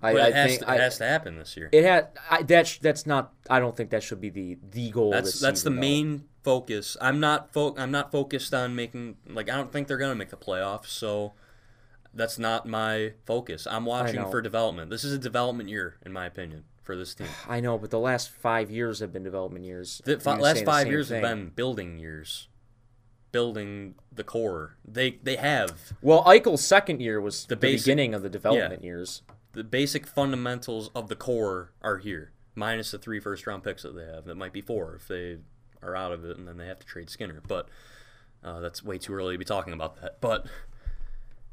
I, 0.00 0.12
But 0.12 0.20
I 0.22 0.26
it, 0.28 0.34
has 0.34 0.50
think 0.50 0.60
to, 0.62 0.70
I- 0.70 0.74
it 0.76 0.80
has 0.80 0.98
to 0.98 1.04
happen 1.04 1.36
this 1.38 1.56
year. 1.56 1.68
it 1.72 1.84
had 1.84 2.08
I, 2.30 2.42
that. 2.44 2.66
sh- 2.68 2.78
That's 2.80 3.04
not. 3.04 3.32
I 3.50 3.58
don't 3.58 3.76
think 3.76 3.90
that 3.90 4.02
should 4.02 4.20
be 4.20 4.30
the 4.30 4.58
the 4.70 4.90
goal. 4.90 5.10
That's 5.10 5.32
this 5.32 5.40
that's 5.40 5.62
the 5.62 5.70
season, 5.70 5.74
though. 5.76 5.80
main 5.80 6.24
focus. 6.44 6.96
I'm 7.00 7.18
not 7.18 7.52
fo- 7.52 7.74
I'm 7.76 7.90
not 7.90 8.12
focused 8.12 8.54
on 8.54 8.76
making 8.76 9.16
like 9.28 9.50
I 9.50 9.56
don't 9.56 9.72
think 9.72 9.88
they're 9.88 9.98
gonna 9.98 10.14
make 10.14 10.30
the 10.30 10.36
playoffs. 10.36 10.86
So 10.86 11.32
that's 12.14 12.38
not 12.38 12.66
my 12.66 13.12
focus. 13.24 13.66
I'm 13.70 13.84
watching 13.86 14.20
for 14.30 14.40
development. 14.42 14.90
This 14.90 15.04
is 15.04 15.12
a 15.12 15.18
development 15.18 15.68
year, 15.68 15.96
in 16.04 16.12
my 16.12 16.26
opinion, 16.26 16.64
for 16.82 16.96
this 16.96 17.14
team. 17.14 17.28
I 17.48 17.60
know, 17.60 17.78
but 17.78 17.90
the 17.90 17.98
last 17.98 18.30
five 18.30 18.70
years 18.70 19.00
have 19.00 19.12
been 19.12 19.22
development 19.22 19.64
years. 19.64 20.00
The 20.04 20.18
fi- 20.20 20.38
last 20.38 20.64
five 20.64 20.82
same 20.84 20.92
years 20.92 21.08
thing. 21.08 21.22
have 21.22 21.36
been 21.36 21.48
building 21.50 21.98
years, 21.98 22.48
building 23.30 23.94
the 24.12 24.24
core. 24.24 24.76
They 24.84 25.18
they 25.22 25.36
have 25.36 25.92
Well, 26.02 26.22
Eichel's 26.24 26.64
second 26.64 27.00
year 27.00 27.20
was 27.20 27.46
the, 27.46 27.56
basic- 27.56 27.84
beginning 27.86 28.14
of 28.14 28.22
the 28.22 28.28
development 28.30 28.84
years. 28.84 29.22
the 29.52 29.64
basic 29.64 30.06
fundamentals 30.06 30.90
of 30.94 31.08
the 31.08 31.16
core 31.16 31.72
are 31.82 31.98
here, 31.98 32.32
minus 32.54 32.90
the 32.90 32.98
three 32.98 33.20
first 33.20 33.46
round 33.46 33.64
picks 33.64 33.82
that 33.82 33.94
they 33.94 34.04
have. 34.06 34.24
That 34.26 34.36
might 34.36 34.52
be 34.52 34.60
four 34.60 34.94
if 34.96 35.08
they 35.08 35.38
are 35.82 35.96
out 35.96 36.12
of 36.12 36.24
it, 36.24 36.36
and 36.36 36.46
then 36.46 36.58
they 36.58 36.66
have 36.66 36.78
to 36.80 36.86
trade 36.86 37.08
Skinner. 37.10 37.40
But 37.46 37.68
uh, 38.44 38.60
that's 38.60 38.82
way 38.84 38.98
too 38.98 39.14
early 39.14 39.34
to 39.34 39.38
be 39.38 39.44
talking 39.44 39.72
about 39.72 40.00
that. 40.00 40.20
But 40.20 40.46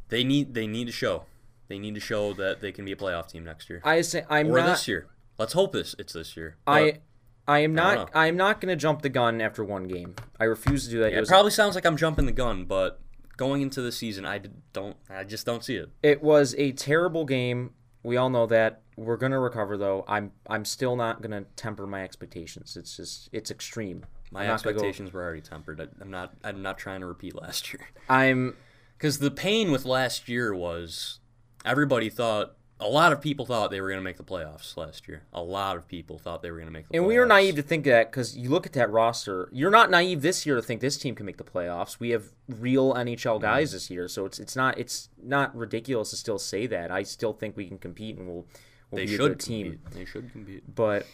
they 0.10 0.24
need 0.24 0.54
they 0.54 0.68
need 0.68 0.86
to 0.86 0.92
show 0.92 1.24
they 1.68 1.80
need 1.80 1.94
to 1.96 2.02
show 2.02 2.34
that 2.34 2.62
they 2.62 2.72
can 2.72 2.84
be 2.86 2.92
a 2.92 2.96
playoff 2.96 3.30
team 3.32 3.44
next 3.46 3.70
year 3.70 3.82
I 3.84 4.02
say 4.02 4.26
I'm 4.30 4.48
or 4.52 4.58
not. 4.60 4.68
this 4.68 4.88
year. 4.88 5.08
Let's 5.38 5.54
hope 5.54 5.72
this 5.72 5.96
it's 6.00 6.14
this 6.14 6.36
year. 6.36 6.58
I 6.68 6.92
But 6.92 7.02
I 7.48 7.60
am 7.60 7.72
I 7.72 7.74
not. 7.76 7.96
know. 8.14 8.20
I 8.20 8.28
am 8.28 8.38
not 8.38 8.62
going 8.62 8.70
to 8.70 8.76
jump 8.76 9.02
the 9.02 9.10
gun 9.10 9.42
after 9.42 9.64
one 9.64 9.88
game. 9.88 10.16
I 10.40 10.44
refuse 10.44 10.84
to 10.86 10.92
do 10.92 11.00
that. 11.00 11.12
yeah, 11.12 11.18
it, 11.20 11.24
it 11.24 11.28
probably 11.28 11.50
sounds 11.52 11.74
like 11.74 11.86
I'm 11.86 11.98
jumping 11.98 12.26
the 12.28 12.32
gun, 12.32 12.66
but 12.66 13.00
going 13.38 13.62
into 13.64 13.82
the 13.82 13.92
season, 13.92 14.24
I 14.26 14.42
don't. 14.74 14.98
I 15.10 15.24
just 15.24 15.46
don't 15.48 15.64
see 15.64 15.76
it. 15.78 15.90
it 16.04 16.22
was 16.22 16.54
a 16.60 16.74
terrible 16.74 17.26
game. 17.26 17.72
We 18.04 18.18
all 18.18 18.30
know 18.30 18.46
that. 18.48 18.82
We're 18.98 19.18
going 19.18 19.32
to 19.32 19.40
recover 19.40 19.78
though. 19.78 20.04
I'm 20.08 20.32
I'm 20.48 20.64
still 20.66 20.96
not 20.96 21.22
going 21.22 21.32
to 21.32 21.50
temper 21.56 21.88
my 21.88 22.04
expectations. 22.04 22.76
It's 22.78 22.96
just 22.98 23.30
it's 23.32 23.50
extreme. 23.50 24.06
My 24.32 24.42
gonna 24.42 24.50
go- 24.50 24.54
expectations 24.54 25.12
were 25.14 25.24
already 25.24 25.42
tempered. 25.42 25.82
I, 25.82 25.88
I'm 26.02 26.12
not. 26.12 26.34
I'm 26.44 26.62
not 26.62 26.78
trying 26.78 27.00
to 27.02 27.08
repeat 27.08 27.34
last 27.42 27.74
year. 27.74 27.88
I'm 28.10 28.56
Because 29.00 29.18
the 29.20 29.32
pain 29.32 29.72
with 29.72 29.86
last 29.86 30.28
year 30.30 30.54
was 30.54 31.20
everybody 31.66 32.10
thought, 32.10 32.56
a 32.82 32.88
lot 32.88 33.12
of 33.14 33.22
people 33.22 33.46
thought 33.46 33.72
they 33.72 33.80
were 33.82 33.88
going 33.90 34.00
to 34.00 34.04
make 34.04 34.18
the 34.18 34.24
playoffs 34.24 34.76
last 34.78 35.08
year. 35.08 35.24
A 35.34 35.42
lot 35.42 35.76
of 35.78 35.88
people 35.88 36.18
thought 36.20 36.42
they 36.42 36.52
were 36.52 36.58
going 36.58 36.68
to 36.68 36.72
make 36.72 36.88
the 36.90 36.96
And 36.98 37.06
playoffs. 37.06 37.08
we 37.08 37.18
are 37.18 37.26
naive 37.26 37.56
to 37.56 37.62
think 37.62 37.84
that 37.86 38.12
because 38.12 38.38
you 38.38 38.50
look 38.50 38.66
at 38.66 38.74
that 38.74 38.92
roster. 38.92 39.50
You're 39.54 39.72
not 39.72 39.90
naive 39.90 40.22
this 40.22 40.46
year 40.46 40.56
to 40.58 40.62
think 40.62 40.82
this 40.82 40.98
team 40.98 41.16
can 41.16 41.26
make 41.26 41.38
the 41.38 41.44
playoffs. 41.46 42.00
We 42.00 42.10
have 42.12 42.26
real 42.48 42.94
Mm-hmm. 42.94 43.08
NHL 43.10 43.42
guys 43.42 43.72
this 43.72 43.90
year, 43.90 44.08
so 44.10 44.26
it's 44.26 44.38
it's 44.40 44.56
not 44.56 44.78
it's 44.78 45.10
not 45.22 45.56
ridiculous 45.56 46.10
to 46.12 46.18
still 46.18 46.40
say 46.40 46.68
that. 46.68 46.92
I 46.92 47.04
still 47.04 47.34
think 47.34 47.56
we 47.58 47.68
can 47.68 47.78
compete 47.80 48.18
and 48.18 48.28
we'll 48.28 48.46
we'll 48.92 49.00
They 49.00 49.06
be 49.08 49.14
a 49.14 49.18
should 49.18 49.28
good 49.32 49.40
team. 49.40 49.66
compete. 49.82 49.92
They 49.94 50.06
should 50.06 50.32
compete. 50.32 50.76
But 50.76 51.06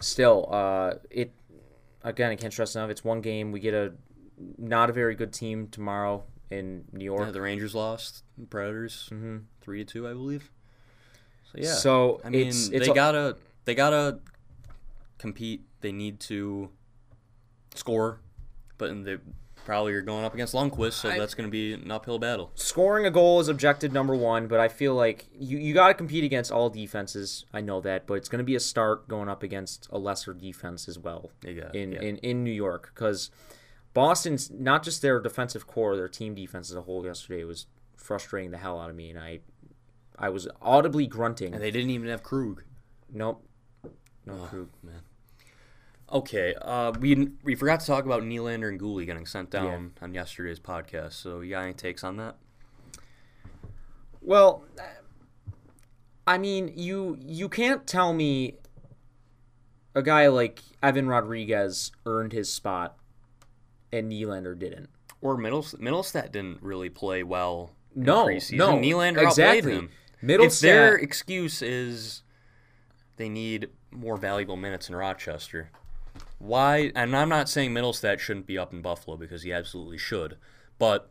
still, 0.00 0.48
uh, 0.50 0.94
it 1.10 1.32
again 2.02 2.30
I 2.30 2.36
can't 2.36 2.52
stress 2.52 2.74
enough. 2.74 2.90
It's 2.90 3.04
one 3.04 3.20
game. 3.20 3.52
We 3.52 3.60
get 3.60 3.74
a 3.74 3.92
not 4.58 4.90
a 4.90 4.92
very 4.92 5.14
good 5.14 5.32
team 5.32 5.68
tomorrow 5.68 6.24
in 6.50 6.84
New 6.92 7.04
York. 7.04 7.26
Yeah, 7.26 7.30
the 7.32 7.40
Rangers 7.40 7.74
lost. 7.74 8.22
The 8.38 8.46
Predators 8.46 9.10
three 9.60 9.84
to 9.84 9.84
two, 9.84 10.08
I 10.08 10.12
believe. 10.12 10.50
So 11.52 11.58
yeah. 11.58 11.64
Mm-hmm. 11.68 11.78
So 11.78 12.20
I 12.24 12.28
mean, 12.30 12.48
it's 12.48 12.68
it's 12.68 12.86
they 12.86 12.92
a- 12.92 12.94
gotta 12.94 13.36
they 13.64 13.74
gotta 13.74 14.18
compete. 15.18 15.62
They 15.80 15.92
need 15.92 16.20
to 16.20 16.70
score, 17.74 18.20
but 18.78 19.04
they 19.04 19.18
probably 19.64 19.94
are 19.94 20.02
going 20.02 20.24
up 20.26 20.34
against 20.34 20.52
Lundqvist, 20.54 20.92
so 20.92 21.08
I- 21.10 21.18
that's 21.18 21.34
going 21.34 21.46
to 21.48 21.50
be 21.50 21.72
an 21.72 21.90
uphill 21.90 22.18
battle. 22.18 22.50
scoring 22.54 23.06
a 23.06 23.10
goal 23.10 23.40
is 23.40 23.48
objective 23.48 23.92
number 23.92 24.14
one, 24.14 24.46
but 24.46 24.60
I 24.60 24.68
feel 24.68 24.94
like 24.94 25.26
you, 25.38 25.56
you 25.56 25.72
got 25.72 25.88
to 25.88 25.94
compete 25.94 26.22
against 26.22 26.52
all 26.52 26.68
defenses. 26.68 27.46
I 27.52 27.62
know 27.62 27.80
that, 27.80 28.06
but 28.06 28.14
it's 28.14 28.28
going 28.28 28.40
to 28.40 28.44
be 28.44 28.54
a 28.56 28.60
start 28.60 29.08
going 29.08 29.28
up 29.30 29.42
against 29.42 29.88
a 29.90 29.98
lesser 29.98 30.34
defense 30.34 30.86
as 30.86 30.98
well 30.98 31.30
They 31.40 31.54
got- 31.54 31.74
in, 31.74 31.92
yeah. 31.92 32.00
in 32.02 32.16
in 32.18 32.44
New 32.44 32.52
York 32.52 32.92
because 32.94 33.30
Boston's 33.94 34.50
not 34.50 34.82
just 34.82 35.00
their 35.02 35.20
defensive 35.20 35.66
core, 35.68 35.96
their 35.96 36.08
team 36.08 36.34
defense 36.34 36.68
as 36.70 36.76
a 36.76 36.82
whole 36.82 37.04
yesterday 37.06 37.44
was 37.44 37.66
frustrating 37.96 38.50
the 38.50 38.58
hell 38.58 38.80
out 38.80 38.90
of 38.90 38.96
me, 38.96 39.08
and 39.08 39.18
I 39.18 39.40
I 40.18 40.28
was 40.28 40.48
audibly 40.60 41.06
grunting. 41.06 41.54
And 41.54 41.62
they 41.62 41.70
didn't 41.70 41.90
even 41.90 42.08
have 42.08 42.22
Krug. 42.22 42.64
nope, 43.12 43.46
no 44.26 44.34
Krug. 44.34 44.68
Man. 44.82 45.00
Okay, 46.12 46.54
uh, 46.60 46.92
we 46.98 47.28
we 47.44 47.54
forgot 47.54 47.80
to 47.80 47.86
talk 47.86 48.04
about 48.04 48.24
Nylander 48.24 48.68
and 48.68 48.80
Guhle 48.80 49.06
getting 49.06 49.26
sent 49.26 49.50
down 49.50 49.92
on 50.02 50.12
yesterday's 50.12 50.60
podcast. 50.60 51.12
So 51.12 51.40
you 51.40 51.50
got 51.50 51.62
any 51.62 51.72
takes 51.72 52.02
on 52.02 52.16
that? 52.16 52.36
Well, 54.20 54.64
I 56.26 56.38
mean, 56.38 56.72
you 56.74 57.16
you 57.20 57.48
can't 57.48 57.86
tell 57.86 58.12
me 58.12 58.56
a 59.94 60.02
guy 60.02 60.26
like 60.26 60.62
Evan 60.82 61.06
Rodrigues 61.06 61.92
earned 62.06 62.32
his 62.32 62.52
spot 62.52 62.96
and 63.98 64.10
Nylander 64.10 64.58
didn't. 64.58 64.88
Or 65.20 65.36
Middles- 65.36 65.74
Mittelstadt 65.74 66.32
didn't 66.32 66.62
really 66.62 66.90
play 66.90 67.22
well. 67.22 67.70
No, 67.94 68.26
preseason. 68.26 68.56
no, 68.56 68.72
Nylander 68.76 69.22
exactly. 69.22 69.44
outplayed 69.44 69.64
him. 69.64 69.90
Mittelstadt- 70.22 70.44
If 70.46 70.60
their 70.60 70.94
excuse 70.96 71.62
is 71.62 72.22
they 73.16 73.28
need 73.28 73.68
more 73.90 74.16
valuable 74.16 74.56
minutes 74.56 74.88
in 74.88 74.96
Rochester, 74.96 75.70
why? 76.38 76.90
And 76.96 77.16
I'm 77.16 77.28
not 77.28 77.48
saying 77.48 77.72
Mittelstadt 77.72 78.18
shouldn't 78.18 78.46
be 78.46 78.58
up 78.58 78.72
in 78.72 78.82
Buffalo 78.82 79.16
because 79.16 79.42
he 79.42 79.52
absolutely 79.52 79.98
should, 79.98 80.36
but 80.78 81.10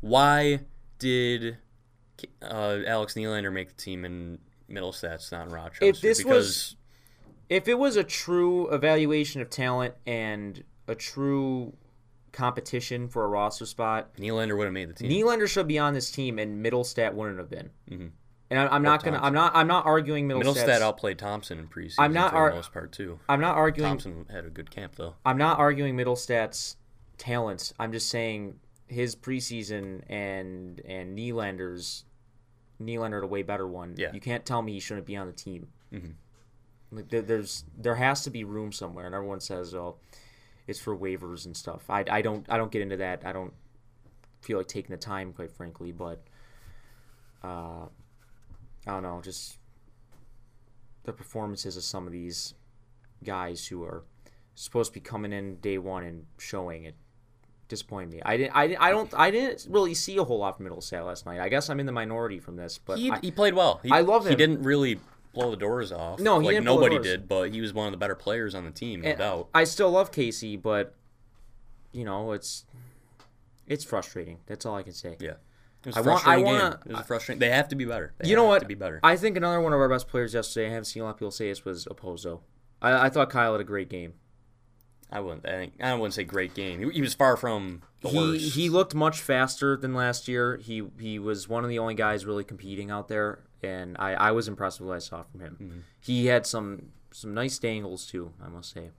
why 0.00 0.60
did 0.98 1.58
uh, 2.42 2.78
Alex 2.86 3.14
Nylander 3.14 3.52
make 3.52 3.68
the 3.68 3.74
team 3.82 4.04
and 4.04 4.38
Mittelstadt's 4.70 5.30
not 5.30 5.46
in 5.48 5.52
Rochester? 5.52 5.84
If 5.84 6.00
this 6.00 6.18
because 6.18 6.36
was- 6.36 6.76
If 7.50 7.68
it 7.68 7.78
was 7.78 7.96
a 7.96 8.04
true 8.04 8.68
evaluation 8.72 9.42
of 9.42 9.50
talent 9.50 9.94
and 10.06 10.64
a 10.88 10.94
true 10.94 11.74
competition 12.34 13.08
for 13.08 13.24
a 13.24 13.28
roster 13.28 13.64
spot, 13.64 14.14
Nylander 14.16 14.56
would 14.58 14.64
have 14.64 14.72
made 14.74 14.90
the 14.90 14.94
team. 14.94 15.10
Nylander 15.10 15.48
should 15.48 15.66
be 15.66 15.78
on 15.78 15.94
this 15.94 16.10
team 16.10 16.38
and 16.38 16.64
Mittelstadt 16.64 17.14
wouldn't 17.14 17.38
have 17.38 17.48
been. 17.48 17.70
Mm-hmm. 17.90 18.06
And 18.50 18.60
I'm, 18.60 18.68
I'm 18.70 18.82
not 18.82 19.02
gonna. 19.02 19.18
I'm 19.22 19.32
not. 19.32 19.52
I'm 19.56 19.66
not 19.66 19.86
arguing 19.86 20.28
Mittelstadt's, 20.28 20.58
Mittelstadt 20.58 20.80
outplayed 20.82 21.18
Thompson 21.18 21.58
in 21.58 21.66
preseason 21.66 21.94
I'm 21.98 22.12
not 22.12 22.32
for 22.32 22.36
ar- 22.36 22.50
the 22.50 22.56
most 22.56 22.72
part 22.72 22.92
too. 22.92 23.18
I'm 23.28 23.40
not 23.40 23.56
arguing. 23.56 23.88
Thompson 23.88 24.26
had 24.30 24.44
a 24.44 24.50
good 24.50 24.70
camp 24.70 24.96
though. 24.96 25.14
I'm 25.24 25.38
not 25.38 25.58
arguing 25.58 25.96
Mittelstadt's 25.96 26.76
talents. 27.16 27.72
I'm 27.78 27.90
just 27.90 28.10
saying 28.10 28.56
his 28.86 29.16
preseason 29.16 30.02
and 30.08 30.80
and 30.84 31.18
Nylander's 31.18 32.04
Nylander 32.80 33.14
had 33.14 33.24
a 33.24 33.28
way 33.28 33.42
better 33.42 33.66
one. 33.66 33.94
Yeah. 33.96 34.12
You 34.12 34.20
can't 34.20 34.44
tell 34.44 34.60
me 34.60 34.72
he 34.72 34.80
shouldn't 34.80 35.06
be 35.06 35.16
on 35.16 35.26
the 35.26 35.32
team. 35.32 35.68
Mm-hmm. 35.92 36.96
Like 36.96 37.08
there, 37.08 37.22
there's 37.22 37.64
there 37.78 37.94
has 37.94 38.22
to 38.24 38.30
be 38.30 38.44
room 38.44 38.72
somewhere, 38.72 39.06
and 39.06 39.14
everyone 39.14 39.40
says, 39.40 39.74
"Oh, 39.74 39.96
it's 40.66 40.80
for 40.80 40.96
waivers 40.96 41.46
and 41.46 41.56
stuff." 41.56 41.82
I, 41.88 42.04
I 42.10 42.22
don't 42.22 42.46
I 42.48 42.56
don't 42.56 42.70
get 42.72 42.82
into 42.82 42.96
that. 42.98 43.22
I 43.24 43.32
don't 43.32 43.52
feel 44.40 44.58
like 44.58 44.68
taking 44.68 44.90
the 44.90 45.00
time, 45.00 45.32
quite 45.32 45.50
frankly. 45.52 45.92
But 45.92 46.22
uh, 47.42 47.86
I 48.86 48.90
don't 48.90 49.02
know, 49.02 49.20
just 49.22 49.58
the 51.04 51.12
performances 51.12 51.76
of 51.76 51.82
some 51.84 52.06
of 52.06 52.12
these 52.12 52.54
guys 53.22 53.66
who 53.66 53.82
are 53.82 54.04
supposed 54.54 54.92
to 54.92 54.94
be 54.94 55.00
coming 55.00 55.32
in 55.32 55.56
day 55.56 55.78
one 55.78 56.04
and 56.04 56.26
showing 56.38 56.84
it 56.84 56.94
disappointed 57.68 58.10
me. 58.10 58.22
I 58.24 58.36
didn't. 58.36 58.56
I, 58.56 58.76
I 58.78 58.90
don't. 58.90 59.12
I 59.14 59.30
didn't 59.30 59.66
really 59.68 59.94
see 59.94 60.16
a 60.16 60.24
whole 60.24 60.38
lot 60.38 60.56
from 60.56 60.66
Mittelstadt 60.66 61.04
last 61.06 61.26
night. 61.26 61.40
I 61.40 61.48
guess 61.48 61.70
I'm 61.70 61.80
in 61.80 61.86
the 61.86 61.92
minority 61.92 62.38
from 62.38 62.56
this, 62.56 62.78
but 62.78 62.98
He, 62.98 63.10
I, 63.10 63.18
he 63.20 63.30
played 63.30 63.54
well. 63.54 63.80
He, 63.82 63.90
I 63.90 64.00
love 64.00 64.24
him. 64.26 64.30
He 64.30 64.36
didn't 64.36 64.62
really 64.62 64.98
blow 65.34 65.50
the 65.50 65.56
doors 65.56 65.92
off. 65.92 66.20
No, 66.20 66.38
he 66.40 66.46
like 66.46 66.54
didn't 66.54 66.64
nobody 66.64 66.98
did, 66.98 67.28
but 67.28 67.50
he 67.52 67.60
was 67.60 67.72
one 67.72 67.86
of 67.86 67.92
the 67.92 67.98
better 67.98 68.14
players 68.14 68.54
on 68.54 68.64
the 68.64 68.70
team, 68.70 69.00
no 69.02 69.08
and 69.10 69.18
doubt. 69.18 69.48
I 69.54 69.64
still 69.64 69.90
love 69.90 70.10
Casey, 70.12 70.56
but 70.56 70.94
you 71.92 72.04
know 72.04 72.32
it's 72.32 72.64
it's 73.66 73.84
frustrating. 73.84 74.38
That's 74.46 74.64
all 74.66 74.76
I 74.76 74.82
can 74.82 74.92
say. 74.92 75.16
Yeah, 75.20 75.34
it 75.84 75.86
was 75.86 75.96
a 75.96 75.98
I 75.98 76.02
want- 76.02 76.26
I 76.26 76.42
game. 76.42 76.78
It 76.86 76.92
was 76.92 77.06
frustrating. 77.06 77.40
They 77.40 77.50
have 77.50 77.68
to 77.68 77.76
be 77.76 77.84
better. 77.84 78.14
They 78.18 78.28
You 78.28 78.36
know 78.36 78.44
what? 78.44 78.60
To 78.60 78.66
be 78.66 78.74
better. 78.74 79.00
I 79.02 79.16
think 79.16 79.36
another 79.36 79.60
one 79.60 79.72
of 79.72 79.80
our 79.80 79.88
best 79.88 80.08
players 80.08 80.34
yesterday. 80.34 80.66
I 80.66 80.70
haven't 80.70 80.84
seen 80.86 81.02
a 81.02 81.06
lot 81.06 81.12
of 81.12 81.16
people 81.18 81.30
say 81.30 81.48
this 81.48 81.64
was 81.64 81.86
Okposo. 81.86 82.40
I, 82.80 83.06
I 83.06 83.08
thought 83.10 83.30
Kyle 83.30 83.52
had 83.52 83.60
a 83.60 83.64
great 83.64 83.88
game. 83.88 84.14
I 85.10 85.20
wouldn't. 85.20 85.46
I, 85.46 85.50
think, 85.52 85.74
I 85.80 85.94
wouldn't 85.94 86.14
say 86.14 86.24
great 86.24 86.54
game. 86.54 86.80
He, 86.80 86.90
he 86.96 87.00
was 87.00 87.14
far 87.14 87.36
from 87.36 87.82
the 88.00 88.08
he 88.08 88.18
worst. 88.18 88.54
he 88.56 88.68
looked 88.68 88.94
much 88.94 89.20
faster 89.20 89.76
than 89.76 89.94
last 89.94 90.26
year. 90.28 90.56
He 90.56 90.82
he 90.98 91.18
was 91.18 91.48
one 91.48 91.62
of 91.62 91.70
the 91.70 91.78
only 91.78 91.94
guys 91.94 92.26
really 92.26 92.42
competing 92.42 92.90
out 92.90 93.06
there, 93.08 93.40
and 93.64 93.96
I, 93.98 94.14
I 94.14 94.30
was 94.32 94.48
impressed 94.48 94.80
with 94.80 94.88
what 94.88 94.96
I 94.96 95.00
saw 95.00 95.22
from 95.22 95.40
him. 95.40 95.56
Mm-hmm. 95.60 95.78
He 96.00 96.26
had 96.26 96.46
some 96.46 96.92
some 97.10 97.34
nice 97.34 97.58
dangles 97.58 98.06
too, 98.06 98.32
I 98.44 98.48
must 98.48 98.72
say, 98.72 98.90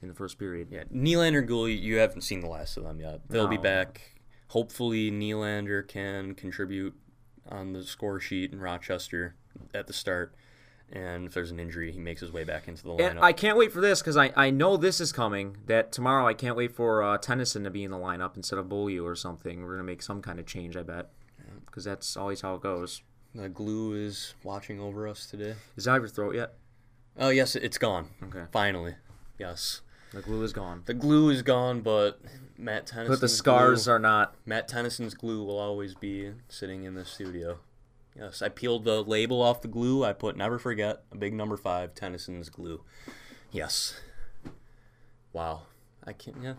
in 0.00 0.08
the 0.08 0.14
first 0.14 0.38
period. 0.38 0.68
Yeah, 0.70 0.84
Nylander 0.84 1.38
and 1.40 1.48
Guhle, 1.48 1.80
you 1.80 1.96
haven't 1.96 2.22
seen 2.22 2.40
the 2.40 2.48
last 2.48 2.76
of 2.76 2.84
them 2.84 3.00
yet. 3.00 3.20
They'll 3.28 3.48
be 3.48 3.56
back. 3.56 4.00
Hopefully, 4.48 5.10
Nylander 5.10 5.86
can 5.86 6.34
contribute 6.34 6.94
on 7.48 7.72
the 7.72 7.82
score 7.84 8.20
sheet 8.20 8.52
in 8.52 8.60
Rochester 8.60 9.34
at 9.74 9.86
the 9.86 9.92
start. 9.92 10.34
And 10.94 11.26
if 11.26 11.32
there's 11.32 11.50
an 11.50 11.58
injury, 11.58 11.90
he 11.90 11.98
makes 11.98 12.20
his 12.20 12.32
way 12.32 12.44
back 12.44 12.68
into 12.68 12.82
the 12.82 12.90
lineup. 12.90 13.10
And 13.12 13.20
I 13.20 13.32
can't 13.32 13.56
wait 13.56 13.72
for 13.72 13.80
this 13.80 14.00
because 14.00 14.18
I, 14.18 14.30
I 14.36 14.50
know 14.50 14.76
this 14.76 15.00
is 15.00 15.10
coming. 15.10 15.56
That 15.66 15.90
tomorrow 15.90 16.26
I 16.26 16.34
can't 16.34 16.54
wait 16.54 16.76
for 16.76 17.02
uh, 17.02 17.16
Tennyson 17.16 17.64
to 17.64 17.70
be 17.70 17.82
in 17.82 17.90
the 17.90 17.96
lineup 17.96 18.36
instead 18.36 18.58
of 18.58 18.68
Beaulieu 18.68 19.02
or 19.06 19.16
something. 19.16 19.62
We're 19.62 19.76
gonna 19.76 19.84
make 19.84 20.02
some 20.02 20.20
kind 20.20 20.38
of 20.38 20.44
change, 20.44 20.76
I 20.76 20.82
bet, 20.82 21.08
because 21.64 21.84
that's 21.84 22.14
always 22.14 22.42
how 22.42 22.56
it 22.56 22.60
goes. 22.60 23.00
The 23.34 23.48
glue 23.48 23.94
is 23.94 24.34
watching 24.42 24.80
over 24.80 25.08
us 25.08 25.26
today. 25.26 25.54
Is 25.76 25.88
out 25.88 25.96
of 25.96 26.02
your 26.02 26.08
throat 26.10 26.34
yet? 26.34 26.54
Oh 27.18 27.30
yes, 27.30 27.56
it's 27.56 27.78
gone. 27.78 28.08
Okay. 28.22 28.44
Finally, 28.52 28.96
yes. 29.38 29.80
The 30.12 30.20
glue 30.20 30.42
is 30.42 30.52
gone. 30.52 30.82
The 30.84 30.94
glue 30.94 31.30
is 31.30 31.40
gone, 31.42 31.80
but 31.80 32.20
Matt 32.58 32.86
Tennyson's 32.86 33.08
But 33.08 33.20
the 33.22 33.28
scars 33.28 33.84
glue, 33.84 33.94
are 33.94 33.98
not. 33.98 34.34
Matt 34.44 34.68
Tennyson's 34.68 35.14
glue 35.14 35.42
will 35.44 35.58
always 35.58 35.94
be 35.94 36.32
sitting 36.48 36.84
in 36.84 36.94
the 36.94 37.04
studio. 37.04 37.58
Yes, 38.14 38.42
I 38.42 38.50
peeled 38.50 38.84
the 38.84 39.02
label 39.02 39.40
off 39.40 39.62
the 39.62 39.68
glue. 39.68 40.04
I 40.04 40.12
put 40.12 40.36
"Never 40.36 40.58
Forget" 40.58 41.02
a 41.10 41.16
big 41.16 41.32
number 41.32 41.56
five 41.56 41.94
Tennyson's 41.94 42.50
glue. 42.50 42.82
Yes. 43.50 43.98
Wow. 45.32 45.62
I 46.04 46.12
can't. 46.12 46.36
Yeah. 46.42 46.54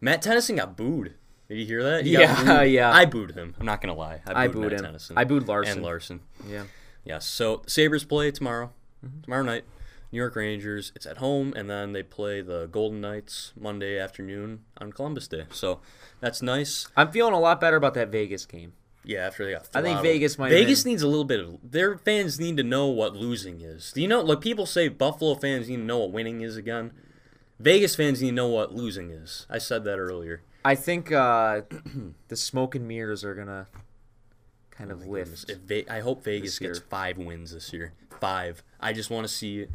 Matt 0.00 0.22
Tennyson 0.22 0.56
got 0.56 0.76
booed. 0.76 1.14
Did 1.48 1.58
you 1.58 1.66
hear 1.66 1.82
that? 1.82 2.04
He 2.04 2.12
Yeah, 2.12 2.62
yeah. 2.62 2.90
I 2.92 3.06
booed 3.06 3.32
him. 3.32 3.54
I'm 3.58 3.66
not 3.66 3.80
gonna 3.80 3.94
lie. 3.94 4.20
I 4.26 4.28
booed, 4.28 4.36
I 4.36 4.48
booed 4.48 4.72
him. 4.74 4.84
Tennyson. 4.84 5.18
I 5.18 5.24
booed 5.24 5.48
Larsson. 5.48 5.76
and 5.76 5.82
Larsson. 5.82 6.20
Yeah. 6.46 6.64
Yes. 7.04 7.26
So 7.26 7.62
Sabres 7.66 8.04
play 8.04 8.30
tomorrow. 8.30 8.70
Mm-hmm. 9.04 9.22
Tomorrow 9.22 9.42
night. 9.44 9.64
New 10.12 10.18
York 10.18 10.36
Rangers. 10.36 10.92
It's 10.96 11.06
at 11.06 11.18
home, 11.18 11.52
and 11.54 11.68
then 11.68 11.92
they 11.92 12.02
play 12.02 12.40
the 12.40 12.66
Golden 12.66 13.00
Knights 13.00 13.52
Monday 13.58 13.98
afternoon 13.98 14.64
on 14.78 14.92
Columbus 14.92 15.28
Day. 15.28 15.44
So 15.50 15.80
that's 16.20 16.40
nice. 16.40 16.88
I'm 16.96 17.10
feeling 17.10 17.34
a 17.34 17.40
lot 17.40 17.60
better 17.60 17.76
about 17.76 17.94
that 17.94 18.08
Vegas 18.08 18.46
game. 18.46 18.72
Yeah, 19.04 19.26
after 19.26 19.44
they 19.44 19.52
got. 19.52 19.68
I 19.74 19.80
think. 19.80 20.00
Vegas 20.02 20.38
might 20.38 20.50
have 20.50 20.58
Vegas 20.58 20.84
needs 20.84 21.02
a 21.02 21.08
little 21.08 21.24
bit 21.24 21.40
of. 21.40 21.58
Their 21.62 21.96
fans 21.96 22.38
need 22.38 22.58
to 22.58 22.62
know 22.62 22.88
what 22.88 23.16
losing 23.16 23.60
is. 23.60 23.92
Do 23.92 24.02
you 24.02 24.08
know? 24.08 24.20
Like 24.20 24.40
people 24.42 24.66
say, 24.66 24.88
Buffalo 24.88 25.34
fans 25.34 25.68
need 25.68 25.76
to 25.76 25.82
know 25.82 25.98
what 25.98 26.12
winning 26.12 26.42
is 26.42 26.56
again. 26.56 26.92
Vegas 27.58 27.94
fans 27.96 28.20
need 28.22 28.30
to 28.30 28.34
know 28.34 28.48
what 28.48 28.74
losing 28.74 29.10
is. 29.10 29.46
I 29.48 29.58
said 29.58 29.84
that 29.84 29.98
earlier. 29.98 30.42
I 30.64 30.74
think 30.74 31.12
uh, 31.12 31.62
the 32.28 32.36
smoke 32.36 32.74
and 32.74 32.86
mirrors 32.86 33.24
are 33.24 33.34
gonna 33.34 33.66
kind 34.70 34.90
of 34.90 35.06
lift. 35.06 35.48
If 35.50 35.58
Ve- 35.58 35.86
I 35.88 36.00
hope 36.00 36.24
Vegas 36.24 36.58
gets 36.58 36.78
five 36.78 37.18
wins 37.18 37.52
this 37.52 37.72
year. 37.72 37.92
Five. 38.20 38.62
I 38.80 38.92
just 38.92 39.10
want 39.10 39.26
to 39.26 39.32
see 39.32 39.66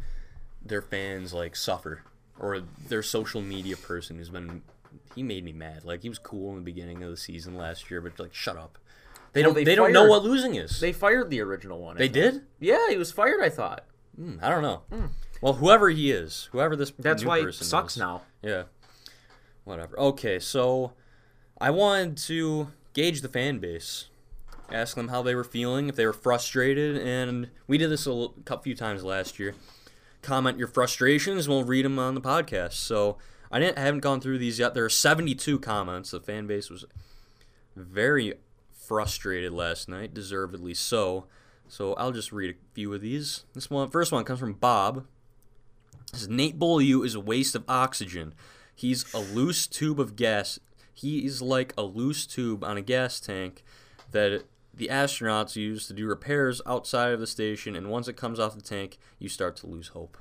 their 0.64 0.82
fans 0.82 1.32
like 1.32 1.56
suffer, 1.56 2.02
or 2.38 2.62
their 2.88 3.02
social 3.02 3.40
media 3.40 3.76
person 3.76 4.18
who's 4.18 4.30
been. 4.30 4.62
He 5.14 5.22
made 5.22 5.44
me 5.44 5.52
mad. 5.52 5.84
Like 5.84 6.02
he 6.02 6.08
was 6.08 6.18
cool 6.18 6.50
in 6.50 6.56
the 6.56 6.62
beginning 6.62 7.02
of 7.02 7.10
the 7.10 7.16
season 7.16 7.56
last 7.56 7.90
year, 7.90 8.00
but 8.00 8.18
like 8.18 8.34
shut 8.34 8.56
up. 8.56 8.78
They 9.32 9.40
Well, 9.42 9.50
don't. 9.50 9.54
they 9.56 9.64
They, 9.64 9.74
don't 9.74 9.92
know 9.92 10.06
what 10.08 10.22
losing 10.24 10.54
is. 10.54 10.80
They 10.80 10.92
fired 10.92 11.30
the 11.30 11.40
original 11.40 11.80
one. 11.80 11.96
I 11.96 12.00
they 12.00 12.08
thought. 12.08 12.14
did. 12.14 12.42
Yeah, 12.60 12.88
he 12.90 12.96
was 12.96 13.10
fired. 13.12 13.40
I 13.42 13.48
thought. 13.48 13.84
Hmm, 14.16 14.36
I 14.42 14.48
don't 14.48 14.62
know. 14.62 14.82
Well, 15.40 15.54
whoever 15.54 15.90
he 15.90 16.10
is, 16.12 16.48
whoever 16.52 16.76
this 16.76 16.92
That's 16.98 17.24
why 17.24 17.38
it 17.38 17.44
person 17.44 17.66
sucks 17.66 17.94
is. 17.94 17.98
now. 18.00 18.22
Yeah. 18.42 18.64
Whatever. 19.64 19.98
Okay, 19.98 20.38
so 20.38 20.92
I 21.58 21.70
wanted 21.70 22.16
to 22.18 22.68
gauge 22.92 23.22
the 23.22 23.28
fan 23.28 23.58
base, 23.58 24.08
ask 24.70 24.94
them 24.94 25.08
how 25.08 25.22
they 25.22 25.34
were 25.34 25.44
feeling, 25.44 25.88
if 25.88 25.96
they 25.96 26.06
were 26.06 26.12
frustrated, 26.12 26.96
and 26.96 27.50
we 27.66 27.78
did 27.78 27.90
this 27.90 28.06
a 28.06 28.28
few 28.62 28.74
times 28.74 29.02
last 29.04 29.38
year. 29.38 29.54
Comment 30.22 30.58
your 30.58 30.68
frustrations, 30.68 31.48
we'll 31.48 31.64
read 31.64 31.84
them 31.84 31.98
on 31.98 32.14
the 32.14 32.20
podcast. 32.20 32.74
So 32.74 33.18
I 33.50 33.58
didn't, 33.58 33.78
I 33.78 33.82
haven't 33.82 34.00
gone 34.00 34.20
through 34.20 34.38
these 34.38 34.58
yet. 34.58 34.74
There 34.74 34.84
are 34.84 34.90
72 34.90 35.58
comments. 35.60 36.10
The 36.10 36.20
fan 36.20 36.46
base 36.46 36.70
was 36.70 36.84
very 37.76 38.34
frustrated 38.72 39.52
last 39.52 39.88
night, 39.88 40.14
deservedly 40.14 40.74
so. 40.74 41.26
So 41.68 41.94
I'll 41.94 42.12
just 42.12 42.32
read 42.32 42.54
a 42.54 42.74
few 42.74 42.92
of 42.92 43.00
these. 43.00 43.44
This 43.54 43.70
one, 43.70 43.90
first 43.90 44.12
one 44.12 44.24
comes 44.24 44.40
from 44.40 44.54
Bob. 44.54 45.06
Says, 46.12 46.28
Nate 46.28 46.58
Beaulieu 46.58 47.02
is 47.02 47.14
a 47.14 47.20
waste 47.20 47.54
of 47.54 47.64
oxygen. 47.68 48.34
He's 48.74 49.12
a 49.14 49.18
loose 49.20 49.66
tube 49.66 50.00
of 50.00 50.16
gas. 50.16 50.58
He 50.92 51.24
is 51.24 51.40
like 51.42 51.72
a 51.76 51.82
loose 51.82 52.26
tube 52.26 52.62
on 52.64 52.76
a 52.76 52.82
gas 52.82 53.20
tank 53.20 53.64
that 54.12 54.44
the 54.72 54.88
astronauts 54.88 55.56
use 55.56 55.86
to 55.86 55.92
do 55.92 56.06
repairs 56.06 56.60
outside 56.66 57.12
of 57.12 57.20
the 57.20 57.26
station, 57.26 57.76
and 57.76 57.90
once 57.90 58.08
it 58.08 58.16
comes 58.16 58.40
off 58.40 58.54
the 58.56 58.62
tank, 58.62 58.98
you 59.18 59.28
start 59.28 59.56
to 59.56 59.66
lose 59.66 59.88
hope. 59.88 60.16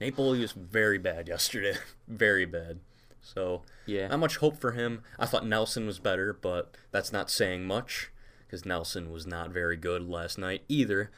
Nate 0.00 0.16
was 0.18 0.52
very 0.52 0.98
bad 0.98 1.28
yesterday. 1.28 1.76
very 2.08 2.44
bad. 2.44 2.80
So, 3.22 3.62
Yeah. 3.86 4.08
not 4.08 4.18
much 4.18 4.38
hope 4.38 4.58
for 4.58 4.72
him. 4.72 5.02
I 5.18 5.26
thought 5.26 5.46
Nelson 5.46 5.86
was 5.86 6.00
better, 6.00 6.32
but 6.32 6.76
that's 6.90 7.12
not 7.12 7.30
saying 7.30 7.64
much 7.66 8.10
because 8.46 8.66
Nelson 8.66 9.10
was 9.12 9.26
not 9.26 9.50
very 9.50 9.76
good 9.76 10.02
last 10.02 10.38
night 10.38 10.62
either. 10.68 11.10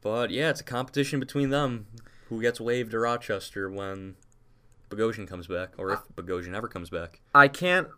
But 0.00 0.30
yeah, 0.30 0.50
it's 0.50 0.60
a 0.60 0.64
competition 0.64 1.20
between 1.20 1.50
them. 1.50 1.86
Who 2.28 2.40
gets 2.42 2.60
waived 2.60 2.90
to 2.90 2.98
Rochester 2.98 3.70
when 3.70 4.16
Bogosian 4.88 5.26
comes 5.26 5.46
back, 5.46 5.70
or 5.78 5.92
if 5.92 6.00
Bogosian 6.14 6.54
ever 6.54 6.68
comes 6.68 6.90
back? 6.90 7.20
I 7.34 7.48
can't. 7.48 7.88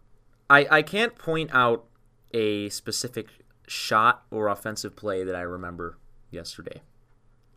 I 0.49 0.66
I 0.70 0.83
can't 0.83 1.16
point 1.16 1.51
out 1.53 1.85
a 2.33 2.68
specific 2.68 3.29
shot 3.66 4.25
or 4.31 4.49
offensive 4.49 4.96
play 4.96 5.25
that 5.25 5.35
I 5.35 5.42
remember 5.42 5.99
yesterday. 6.31 6.83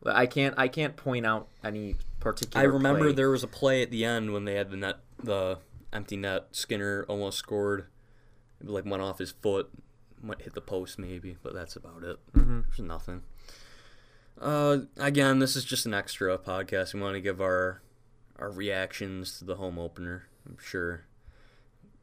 I 0.06 0.26
can't. 0.26 0.56
I 0.58 0.68
can't 0.68 0.96
point 0.96 1.26
out 1.26 1.50
any 1.64 1.96
particular. 2.20 2.62
I 2.62 2.66
remember 2.66 3.06
play. 3.06 3.14
there 3.14 3.30
was 3.30 3.44
a 3.44 3.48
play 3.48 3.82
at 3.82 3.92
the 3.92 4.06
end 4.06 4.32
when 4.34 4.46
they 4.46 4.56
had 4.56 4.72
the 4.72 4.78
net, 4.78 4.98
the 5.22 5.60
empty 5.92 6.16
net. 6.16 6.48
Skinner 6.52 7.06
almost 7.08 7.38
scored. 7.38 7.88
It 8.62 8.70
like 8.70 8.86
went 8.86 9.04
off 9.04 9.20
his 9.20 9.32
foot, 9.32 9.70
might 10.22 10.42
hit 10.42 10.54
the 10.54 10.62
post 10.62 11.00
maybe, 11.00 11.38
but 11.44 11.54
that's 11.54 11.76
about 11.76 12.04
it. 12.04 12.18
Mm-hmm. 12.34 12.62
There's 12.70 12.80
nothing. 12.80 13.24
Uh, 14.40 14.80
again, 14.98 15.40
this 15.40 15.56
is 15.56 15.66
just 15.66 15.86
an 15.86 15.94
extra 15.94 16.38
podcast. 16.38 16.94
We 16.94 17.02
want 17.02 17.16
to 17.16 17.22
give 17.22 17.42
our 17.42 17.82
our 18.40 18.52
reactions 18.52 19.38
to 19.40 19.46
the 19.46 19.56
home 19.56 19.78
opener. 19.78 20.28
I'm 20.48 20.58
sure 20.60 21.06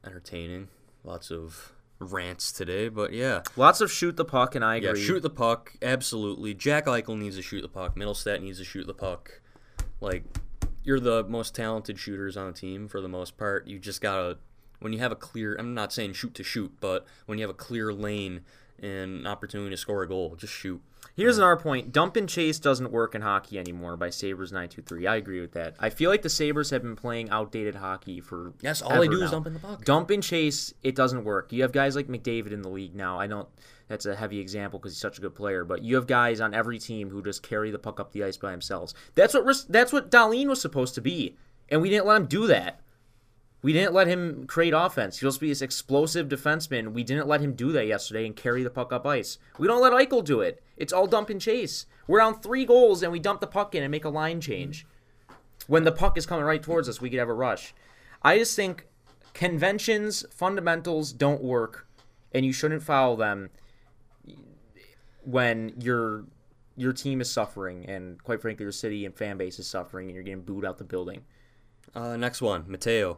entertaining. 0.05 0.69
Lots 1.03 1.31
of 1.31 1.73
rants 1.99 2.51
today, 2.51 2.89
but 2.89 3.11
yeah. 3.11 3.41
lots 3.55 3.81
of 3.81 3.91
shoot 3.91 4.15
the 4.15 4.25
puck, 4.25 4.55
and 4.55 4.63
I 4.63 4.75
Yeah, 4.75 4.89
agree. 4.89 5.03
shoot 5.03 5.21
the 5.21 5.29
puck, 5.29 5.73
absolutely. 5.81 6.53
Jack 6.53 6.85
Eichel 6.85 7.17
needs 7.17 7.35
to 7.37 7.41
shoot 7.41 7.61
the 7.61 7.69
puck. 7.69 7.95
Mittelstadt 7.95 8.41
needs 8.41 8.59
to 8.59 8.63
shoot 8.65 8.85
the 8.87 8.93
puck. 8.93 9.41
Like, 9.99 10.23
you're 10.83 10.99
the 10.99 11.23
most 11.23 11.55
talented 11.55 11.97
shooters 11.99 12.37
on 12.37 12.47
the 12.47 12.53
team 12.53 12.87
for 12.87 13.01
the 13.01 13.07
most 13.07 13.37
part. 13.37 13.67
You 13.67 13.79
just 13.79 13.99
gotta, 13.99 14.37
when 14.79 14.93
you 14.93 14.99
have 14.99 15.11
a 15.11 15.15
clear, 15.15 15.55
I'm 15.55 15.73
not 15.73 15.91
saying 15.91 16.13
shoot 16.13 16.35
to 16.35 16.43
shoot, 16.43 16.71
but 16.79 17.05
when 17.25 17.39
you 17.39 17.43
have 17.43 17.49
a 17.49 17.57
clear 17.57 17.91
lane 17.91 18.41
and 18.79 19.21
an 19.21 19.27
opportunity 19.27 19.71
to 19.71 19.77
score 19.77 20.03
a 20.03 20.07
goal, 20.07 20.35
just 20.35 20.53
shoot. 20.53 20.81
Here's 21.17 21.39
another 21.39 21.55
point: 21.55 21.91
dump 21.91 22.15
and 22.15 22.29
chase 22.29 22.59
doesn't 22.59 22.91
work 22.91 23.15
in 23.15 23.23
hockey 23.23 23.57
anymore. 23.57 23.97
By 23.97 24.11
two 24.11 24.35
three, 24.85 25.07
I 25.07 25.15
agree 25.15 25.41
with 25.41 25.53
that. 25.53 25.75
I 25.79 25.89
feel 25.89 26.11
like 26.11 26.21
the 26.21 26.29
Sabres 26.29 26.69
have 26.69 26.83
been 26.83 26.95
playing 26.95 27.31
outdated 27.31 27.73
hockey 27.73 28.21
for 28.21 28.53
Yes, 28.61 28.83
all 28.83 28.99
they 28.99 29.07
do 29.07 29.23
is 29.23 29.31
dump 29.31 29.47
in 29.47 29.53
the 29.53 29.59
puck. 29.59 29.83
Dump 29.83 30.11
and 30.11 30.21
chase, 30.21 30.75
it 30.83 30.95
doesn't 30.95 31.23
work. 31.23 31.51
You 31.51 31.63
have 31.63 31.71
guys 31.71 31.95
like 31.95 32.07
McDavid 32.07 32.51
in 32.51 32.61
the 32.61 32.69
league 32.69 32.95
now. 32.95 33.19
I 33.19 33.25
don't. 33.25 33.49
That's 33.87 34.05
a 34.05 34.15
heavy 34.15 34.39
example 34.39 34.77
because 34.77 34.93
he's 34.93 35.01
such 35.01 35.17
a 35.17 35.21
good 35.21 35.33
player, 35.33 35.65
but 35.65 35.81
you 35.83 35.95
have 35.95 36.05
guys 36.05 36.39
on 36.39 36.53
every 36.53 36.77
team 36.77 37.09
who 37.09 37.23
just 37.23 37.41
carry 37.41 37.71
the 37.71 37.79
puck 37.79 37.99
up 37.99 38.11
the 38.11 38.23
ice 38.23 38.37
by 38.37 38.51
themselves. 38.51 38.93
That's 39.15 39.33
what 39.33 39.65
that's 39.69 39.91
what 39.91 40.11
Dahlin 40.11 40.47
was 40.47 40.61
supposed 40.61 40.93
to 40.95 41.01
be, 41.01 41.35
and 41.69 41.81
we 41.81 41.89
didn't 41.89 42.05
let 42.05 42.17
him 42.17 42.27
do 42.27 42.45
that. 42.45 42.79
We 43.61 43.73
didn't 43.73 43.93
let 43.93 44.07
him 44.07 44.45
create 44.47 44.73
offense. 44.75 45.17
To 45.19 45.31
be 45.39 45.49
this 45.49 45.61
explosive 45.61 46.27
defenseman. 46.27 46.93
We 46.93 47.03
didn't 47.03 47.27
let 47.27 47.41
him 47.41 47.53
do 47.53 47.71
that 47.71 47.87
yesterday 47.87 48.25
and 48.25 48.35
carry 48.35 48.63
the 48.63 48.69
puck 48.69 48.93
up 48.93 49.05
ice. 49.05 49.39
We 49.57 49.67
don't 49.67 49.81
let 49.81 49.93
Eichel 49.93 50.23
do 50.23 50.41
it. 50.41 50.61
It's 50.77 50.93
all 50.93 51.07
dump 51.07 51.29
and 51.29 51.41
chase. 51.41 51.85
We're 52.07 52.19
down 52.19 52.39
three 52.39 52.65
goals 52.65 53.01
and 53.01 53.11
we 53.11 53.19
dump 53.19 53.41
the 53.41 53.47
puck 53.47 53.73
in 53.73 53.83
and 53.83 53.91
make 53.91 54.05
a 54.05 54.09
line 54.09 54.41
change. 54.41 54.85
When 55.65 55.83
the 55.83 55.91
puck 55.91 56.17
is 56.17 56.25
coming 56.25 56.45
right 56.45 56.61
towards 56.61 56.87
us, 56.87 57.01
we 57.01 57.09
could 57.09 57.19
have 57.19 57.29
a 57.29 57.33
rush. 57.33 57.73
I 58.21 58.37
just 58.37 58.55
think 58.55 58.87
conventions, 59.33 60.23
fundamentals 60.31 61.11
don't 61.11 61.43
work, 61.43 61.87
and 62.31 62.45
you 62.45 62.53
shouldn't 62.53 62.83
follow 62.83 63.15
them 63.15 63.49
when 65.23 65.73
your 65.79 66.25
your 66.77 66.93
team 66.93 67.19
is 67.19 67.29
suffering 67.29 67.85
and 67.89 68.23
quite 68.23 68.39
frankly 68.39 68.63
your 68.63 68.71
city 68.71 69.03
and 69.03 69.15
fan 69.15 69.35
base 69.35 69.57
is 69.57 69.67
suffering 69.67 70.07
and 70.07 70.15
you're 70.15 70.23
getting 70.23 70.43
booed 70.43 70.63
out 70.63 70.77
the 70.77 70.83
building. 70.83 71.23
Uh, 71.95 72.15
next 72.15 72.41
one, 72.41 72.65
Mateo. 72.67 73.17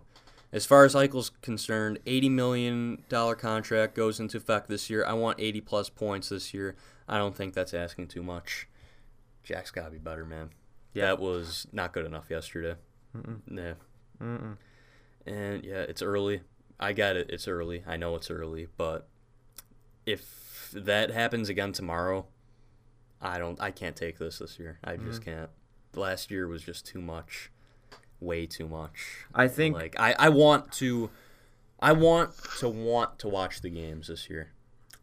As 0.52 0.66
far 0.66 0.84
as 0.84 0.96
Eichel's 0.96 1.30
concerned, 1.42 2.00
$80 2.06 2.32
million 2.32 3.04
contract 3.10 3.96
goes 3.96 4.20
into 4.20 4.38
effect 4.38 4.68
this 4.68 4.90
year. 4.90 5.06
I 5.06 5.14
want 5.14 5.40
80 5.40 5.62
plus 5.62 5.90
points 5.90 6.30
this 6.30 6.54
year. 6.54 6.76
I 7.08 7.18
don't 7.18 7.36
think 7.36 7.54
that's 7.54 7.74
asking 7.74 8.08
too 8.08 8.24
much. 8.24 8.68
Jack's 9.44 9.72
got 9.72 9.86
to 9.86 9.92
be 9.92 10.00
better, 10.00 10.26
man. 10.26 10.50
That 10.96 11.20
was 11.20 11.68
not 11.72 11.94
good 11.94 12.06
enough 12.06 12.30
yesterday. 12.30 12.76
Nah. 13.48 13.74
And 14.20 15.64
yeah, 15.64 15.82
it's 15.82 16.02
early. 16.02 16.42
I 16.80 16.94
get 16.94 17.16
it. 17.16 17.30
It's 17.30 17.48
early. 17.48 17.84
I 17.88 17.98
know 17.98 18.16
it's 18.16 18.32
early, 18.32 18.68
but 18.78 19.08
if 20.06 20.72
that 20.74 21.12
happens 21.12 21.50
again 21.50 21.72
tomorrow, 21.72 22.26
I 23.22 23.38
don't. 23.38 23.60
I 23.62 23.72
can't 23.72 23.96
take 23.96 24.18
this 24.18 24.40
this 24.40 24.60
year. 24.60 24.80
I 24.84 24.98
just 24.98 25.22
mm-hmm. 25.22 25.32
can't. 25.32 25.50
Last 25.96 26.32
year 26.32 26.48
was 26.48 26.64
just 26.64 26.86
too 26.86 27.02
much, 27.02 27.52
way 28.20 28.46
too 28.46 28.68
much. 28.68 29.26
I 29.34 29.48
think 29.48 29.76
Like 29.76 30.00
I, 30.00 30.16
I 30.18 30.30
want 30.30 30.72
to, 30.74 31.10
I 31.80 31.94
want 31.94 32.32
to 32.60 32.70
want 32.70 33.20
to 33.20 33.30
watch 33.30 33.62
the 33.62 33.70
games 33.70 34.08
this 34.08 34.30
year. 34.30 34.52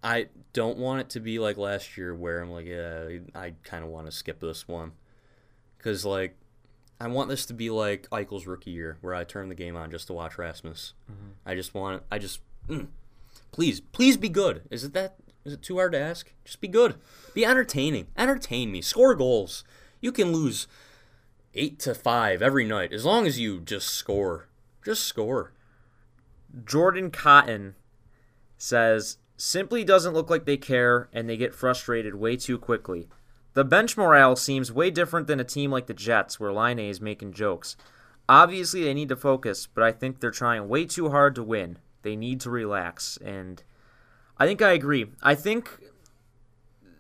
I 0.03 0.29
don't 0.53 0.79
want 0.79 1.01
it 1.01 1.11
to 1.11 1.21
be 1.21 1.39
like 1.39 1.57
last 1.57 1.97
year 1.97 2.15
where 2.15 2.41
I'm 2.41 2.51
like, 2.51 2.67
yeah, 2.67 3.09
I 3.35 3.55
kind 3.65 3.83
of 3.83 3.91
want 3.91 4.07
to 4.07 4.13
skip 4.13 4.41
this 4.41 4.69
one, 4.69 4.93
because 5.77 6.05
like, 6.05 6.37
I 7.01 7.09
want 7.09 7.29
this 7.29 7.45
to 7.47 7.55
be 7.55 7.71
like 7.71 8.09
Eichel's 8.11 8.47
rookie 8.47 8.71
year 8.71 8.99
where 9.01 9.15
I 9.15 9.25
turn 9.25 9.49
the 9.49 9.55
game 9.55 9.77
on 9.77 9.91
just 9.91 10.07
to 10.07 10.13
watch 10.13 10.39
Rasmus. 10.39 10.95
I 11.45 11.55
just 11.55 11.75
want, 11.75 12.05
I 12.11 12.19
just, 12.19 12.41
mm, 12.69 12.87
please, 13.53 13.81
please 13.81 14.17
be 14.17 14.29
good. 14.29 14.63
Is 14.71 14.85
it 14.85 14.93
that? 14.95 15.17
Is 15.45 15.53
it 15.53 15.63
too 15.63 15.77
hard 15.77 15.93
to 15.93 15.99
ask? 15.99 16.33
Just 16.45 16.61
be 16.61 16.69
good. 16.69 16.97
Be 17.33 17.45
entertaining. 17.45 18.09
Entertain 18.17 18.73
me. 18.73 18.83
Score 18.83 19.15
goals. 19.15 19.63
You 20.01 20.11
can 20.11 20.33
lose 20.33 20.67
eight 21.57 21.79
to 21.81 21.95
five 21.95 22.43
every 22.43 22.65
night 22.65 22.93
as 22.93 23.05
long 23.05 23.27
as 23.27 23.39
you 23.39 23.61
just 23.61 23.89
score. 23.89 24.49
Just 24.85 25.05
score. 25.05 25.53
Jordan 26.65 27.11
Cotton 27.11 27.75
says 28.57 29.19
simply 29.37 29.85
doesn't 29.85 30.15
look 30.15 30.31
like 30.31 30.45
they 30.45 30.57
care 30.57 31.09
and 31.13 31.29
they 31.29 31.37
get 31.37 31.55
frustrated 31.55 32.15
way 32.15 32.37
too 32.37 32.59
quickly. 32.59 33.09
The 33.55 33.65
bench 33.65 33.97
morale 33.97 34.37
seems 34.37 34.73
way 34.73 34.91
different 34.91 35.27
than 35.27 35.41
a 35.41 35.45
team 35.45 35.71
like 35.71 35.87
the 35.87 35.95
Jets 35.95 36.39
where 36.39 36.53
Line 36.53 36.79
is 36.79 37.01
making 37.01 37.33
jokes. 37.33 37.77
Obviously 38.29 38.85
they 38.85 38.95
need 38.95 39.09
to 39.09 39.17
focus, 39.17 39.67
but 39.67 39.85
I 39.85 39.93
think 39.93 40.21
they're 40.21 40.31
trying 40.31 40.69
way 40.69 40.85
too 40.85 41.11
hard 41.11 41.35
to 41.37 41.43
win. 41.43 41.79
They 42.03 42.17
need 42.17 42.41
to 42.43 42.51
relax 42.51 43.19
and 43.19 43.63
I 44.39 44.47
think 44.47 44.61
I 44.61 44.73
agree. 44.73 45.07
I 45.23 45.35
think 45.35 45.71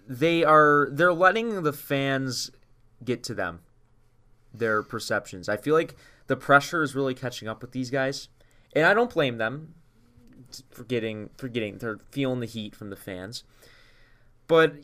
they 0.08 0.44
are 0.44 0.88
they're 0.90 1.12
letting 1.12 1.62
the 1.62 1.72
fans 1.72 2.50
get 3.04 3.22
to 3.24 3.34
them. 3.34 3.60
Their 4.58 4.82
perceptions. 4.82 5.48
I 5.48 5.56
feel 5.56 5.74
like 5.74 5.96
the 6.26 6.36
pressure 6.36 6.82
is 6.82 6.94
really 6.94 7.14
catching 7.14 7.48
up 7.48 7.62
with 7.62 7.72
these 7.72 7.90
guys. 7.90 8.28
And 8.74 8.84
I 8.84 8.94
don't 8.94 9.12
blame 9.12 9.38
them 9.38 9.74
for 10.70 10.84
getting 10.84 11.30
for 11.36 11.48
getting 11.48 11.78
they're 11.78 11.98
feeling 12.10 12.40
the 12.40 12.46
heat 12.46 12.74
from 12.74 12.90
the 12.90 12.96
fans. 12.96 13.44
But 14.46 14.74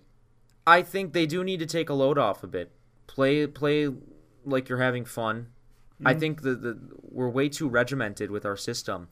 I 0.67 0.83
think 0.83 1.13
they 1.13 1.27
do 1.27 1.45
need 1.45 1.61
to 1.61 1.67
take 1.67 1.89
a 1.89 1.95
load 1.95 2.19
off 2.19 2.43
a 2.43 2.47
bit. 2.47 2.73
Play 3.07 3.47
play 3.47 3.91
like 4.45 4.69
you're 4.69 4.81
having 4.81 5.05
fun. 5.05 5.49
I 6.05 6.13
mm-hmm. 6.13 6.21
think 6.21 6.43
the, 6.43 6.55
the 6.55 6.79
we're 7.03 7.29
way 7.29 7.49
too 7.49 7.69
regimented 7.69 8.31
with 8.31 8.45
our 8.45 8.57
system, 8.57 9.09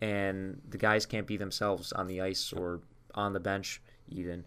and 0.00 0.60
the 0.68 0.78
guys 0.78 1.06
can't 1.06 1.26
be 1.26 1.36
themselves 1.36 1.92
on 1.92 2.06
the 2.06 2.20
ice 2.20 2.52
or 2.52 2.80
on 3.14 3.32
the 3.32 3.40
bench 3.40 3.80
even. 4.08 4.44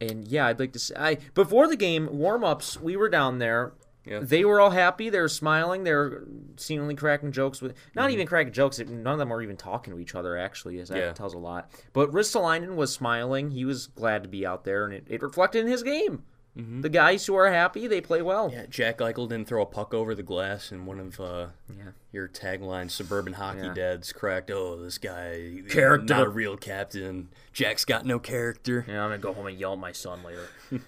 And 0.00 0.28
yeah, 0.28 0.46
I'd 0.46 0.60
like 0.60 0.72
to 0.72 0.78
say 0.78 0.94
I 0.96 1.18
before 1.34 1.68
the 1.68 1.76
game 1.76 2.08
warm 2.12 2.44
ups 2.44 2.80
we 2.80 2.96
were 2.96 3.08
down 3.08 3.38
there. 3.38 3.72
Yeah. 4.08 4.20
They 4.22 4.44
were 4.44 4.60
all 4.60 4.70
happy. 4.70 5.10
They 5.10 5.20
were 5.20 5.28
smiling. 5.28 5.84
They 5.84 5.92
were 5.92 6.24
seemingly 6.56 6.94
cracking 6.94 7.32
jokes 7.32 7.60
with 7.60 7.74
not 7.94 8.10
even 8.10 8.26
cracking 8.26 8.52
jokes. 8.52 8.78
None 8.78 9.06
of 9.06 9.18
them 9.18 9.28
were 9.28 9.42
even 9.42 9.56
talking 9.56 9.92
to 9.94 10.00
each 10.00 10.14
other. 10.14 10.36
Actually, 10.38 10.78
as 10.78 10.88
that 10.88 10.98
Yeah. 10.98 11.12
tells 11.12 11.34
a 11.34 11.38
lot. 11.38 11.70
But 11.92 12.10
Ristolainen 12.10 12.74
was 12.76 12.92
smiling. 12.92 13.50
He 13.50 13.64
was 13.64 13.88
glad 13.88 14.22
to 14.22 14.28
be 14.28 14.46
out 14.46 14.64
there, 14.64 14.84
and 14.84 14.94
it, 14.94 15.04
it 15.08 15.22
reflected 15.22 15.64
in 15.64 15.70
his 15.70 15.82
game. 15.82 16.24
The 16.60 16.88
guys 16.88 17.24
who 17.24 17.36
are 17.36 17.48
happy, 17.52 17.86
they 17.86 18.00
play 18.00 18.20
well. 18.20 18.50
Yeah, 18.52 18.66
Jack 18.68 18.98
Eichel 18.98 19.28
didn't 19.28 19.46
throw 19.46 19.62
a 19.62 19.66
puck 19.66 19.94
over 19.94 20.12
the 20.16 20.24
glass, 20.24 20.72
and 20.72 20.88
one 20.88 20.98
of 20.98 21.20
uh, 21.20 21.46
Yeah. 21.68 21.90
your 22.10 22.26
tagline 22.26 22.90
suburban 22.90 23.34
hockey 23.34 23.60
Yeah. 23.60 23.74
dads 23.74 24.12
cracked. 24.12 24.50
Oh, 24.50 24.74
this 24.82 24.98
guy 24.98 25.62
Character. 25.68 26.12
not 26.12 26.26
a 26.26 26.28
real 26.28 26.56
captain. 26.56 27.28
Jack's 27.52 27.84
got 27.84 28.04
no 28.06 28.18
character. 28.18 28.84
Yeah, 28.88 29.04
I'm 29.04 29.10
gonna 29.10 29.18
go 29.18 29.32
home 29.34 29.46
and 29.46 29.56
yell 29.56 29.74
at 29.74 29.78
my 29.78 29.92
son 29.92 30.18
later. 30.24 30.48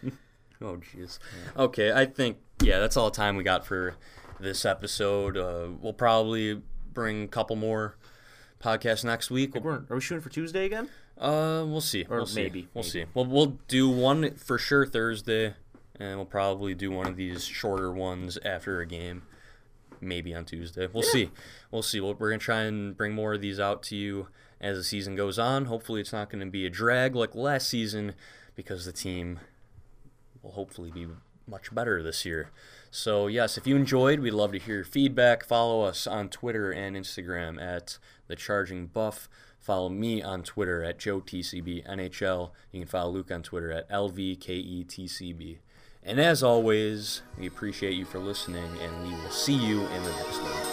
Oh, 0.64 0.77
jeez. 0.77 1.18
Okay, 1.57 1.90
I 1.92 2.05
think 2.05 2.37
yeah, 2.62 2.81
that's 2.81 2.96
all 2.96 3.11
the 3.11 3.16
time 3.16 3.37
we 3.37 3.42
got 3.44 3.64
for 3.66 3.94
this 4.38 4.64
episode. 4.66 5.37
Uh, 5.38 5.68
we'll 5.81 5.92
probably 5.94 6.61
bring 6.92 7.23
a 7.25 7.29
couple 7.29 7.57
more 7.57 7.96
podcasts 8.62 9.03
next 9.05 9.31
week. 9.31 9.55
We'll, 9.55 9.66
are 9.75 9.87
we 9.88 10.01
shooting 10.03 10.20
for 10.23 10.29
Tuesday 10.29 10.66
again? 10.66 10.90
uh, 11.18 11.64
we'll 11.66 11.81
see. 11.81 12.05
Or 12.11 12.18
we'll 12.18 12.27
see. 12.27 12.42
maybe, 12.42 12.68
We'll 12.75 12.85
maybe. 12.85 12.90
see. 12.90 13.05
We'll 13.14 13.25
we'll 13.27 13.59
do 13.68 13.88
one 13.88 14.35
for 14.35 14.59
sure 14.59 14.85
Thursday, 14.87 15.55
and 15.99 16.16
we'll 16.16 16.27
probably 16.27 16.75
do 16.75 16.90
one 16.90 17.07
of 17.07 17.16
these 17.16 17.44
shorter 17.44 17.90
ones 17.92 18.38
after 18.44 18.81
a 18.81 18.87
game. 18.87 19.23
Maybe 20.03 20.35
on 20.35 20.44
Tuesday. 20.46 20.87
We'll 20.92 21.03
see. 21.03 21.31
We'll 21.70 21.83
see. 21.83 22.01
We'll, 22.01 22.14
we're 22.14 22.31
gonna 22.31 22.38
try 22.38 22.62
and 22.62 22.94
bring 22.96 23.12
more 23.14 23.35
of 23.35 23.40
these 23.40 23.61
out 23.61 23.83
to 23.85 23.96
you 23.96 24.29
as 24.61 24.77
the 24.77 24.85
season 24.85 25.14
goes 25.14 25.38
on. 25.38 25.66
Hopefully, 25.66 26.01
it's 26.03 26.12
not 26.12 26.29
going 26.31 26.44
to 26.44 26.51
be 26.51 26.64
a 26.66 26.70
drag 26.70 27.14
like 27.16 27.35
last 27.35 27.68
season 27.68 28.14
because 28.55 28.85
the 28.87 28.92
team 28.92 29.40
will 30.42 30.53
hopefully 30.53 30.90
be 30.90 31.07
much 31.46 31.74
better 31.74 32.03
this 32.03 32.24
year. 32.24 32.50
So, 32.90 33.26
yes, 33.26 33.57
if 33.57 33.66
you 33.66 33.76
enjoyed, 33.76 34.20
we'd 34.20 34.33
love 34.33 34.53
to 34.53 34.59
hear 34.59 34.76
your 34.76 34.85
feedback. 34.85 35.44
Follow 35.44 35.83
us 35.83 36.07
on 36.07 36.29
Twitter 36.29 36.70
and 36.72 36.96
Instagram 36.96 37.61
at 37.61 37.98
The 38.26 38.37
Charging 38.37 38.87
Buff. 38.87 39.29
Follow 39.59 39.88
me 39.88 40.22
on 40.22 40.42
Twitter 40.42 40.83
at 40.83 40.98
JoeTCBNHL. 40.98 42.50
You 42.72 42.81
can 42.81 42.88
follow 42.88 43.11
Luke 43.11 43.31
on 43.31 43.42
Twitter 43.42 43.70
at 43.70 43.88
LVKETCB. 43.90 45.59
And 46.03 46.18
as 46.18 46.42
always, 46.42 47.22
we 47.38 47.46
appreciate 47.46 47.94
you 47.94 48.07
for 48.07 48.18
listening, 48.18 48.70
and 48.81 49.03
we 49.03 49.14
will 49.14 49.31
see 49.31 49.55
you 49.55 49.83
in 49.83 50.03
the 50.03 50.12
next 50.12 50.40
one. 50.40 50.69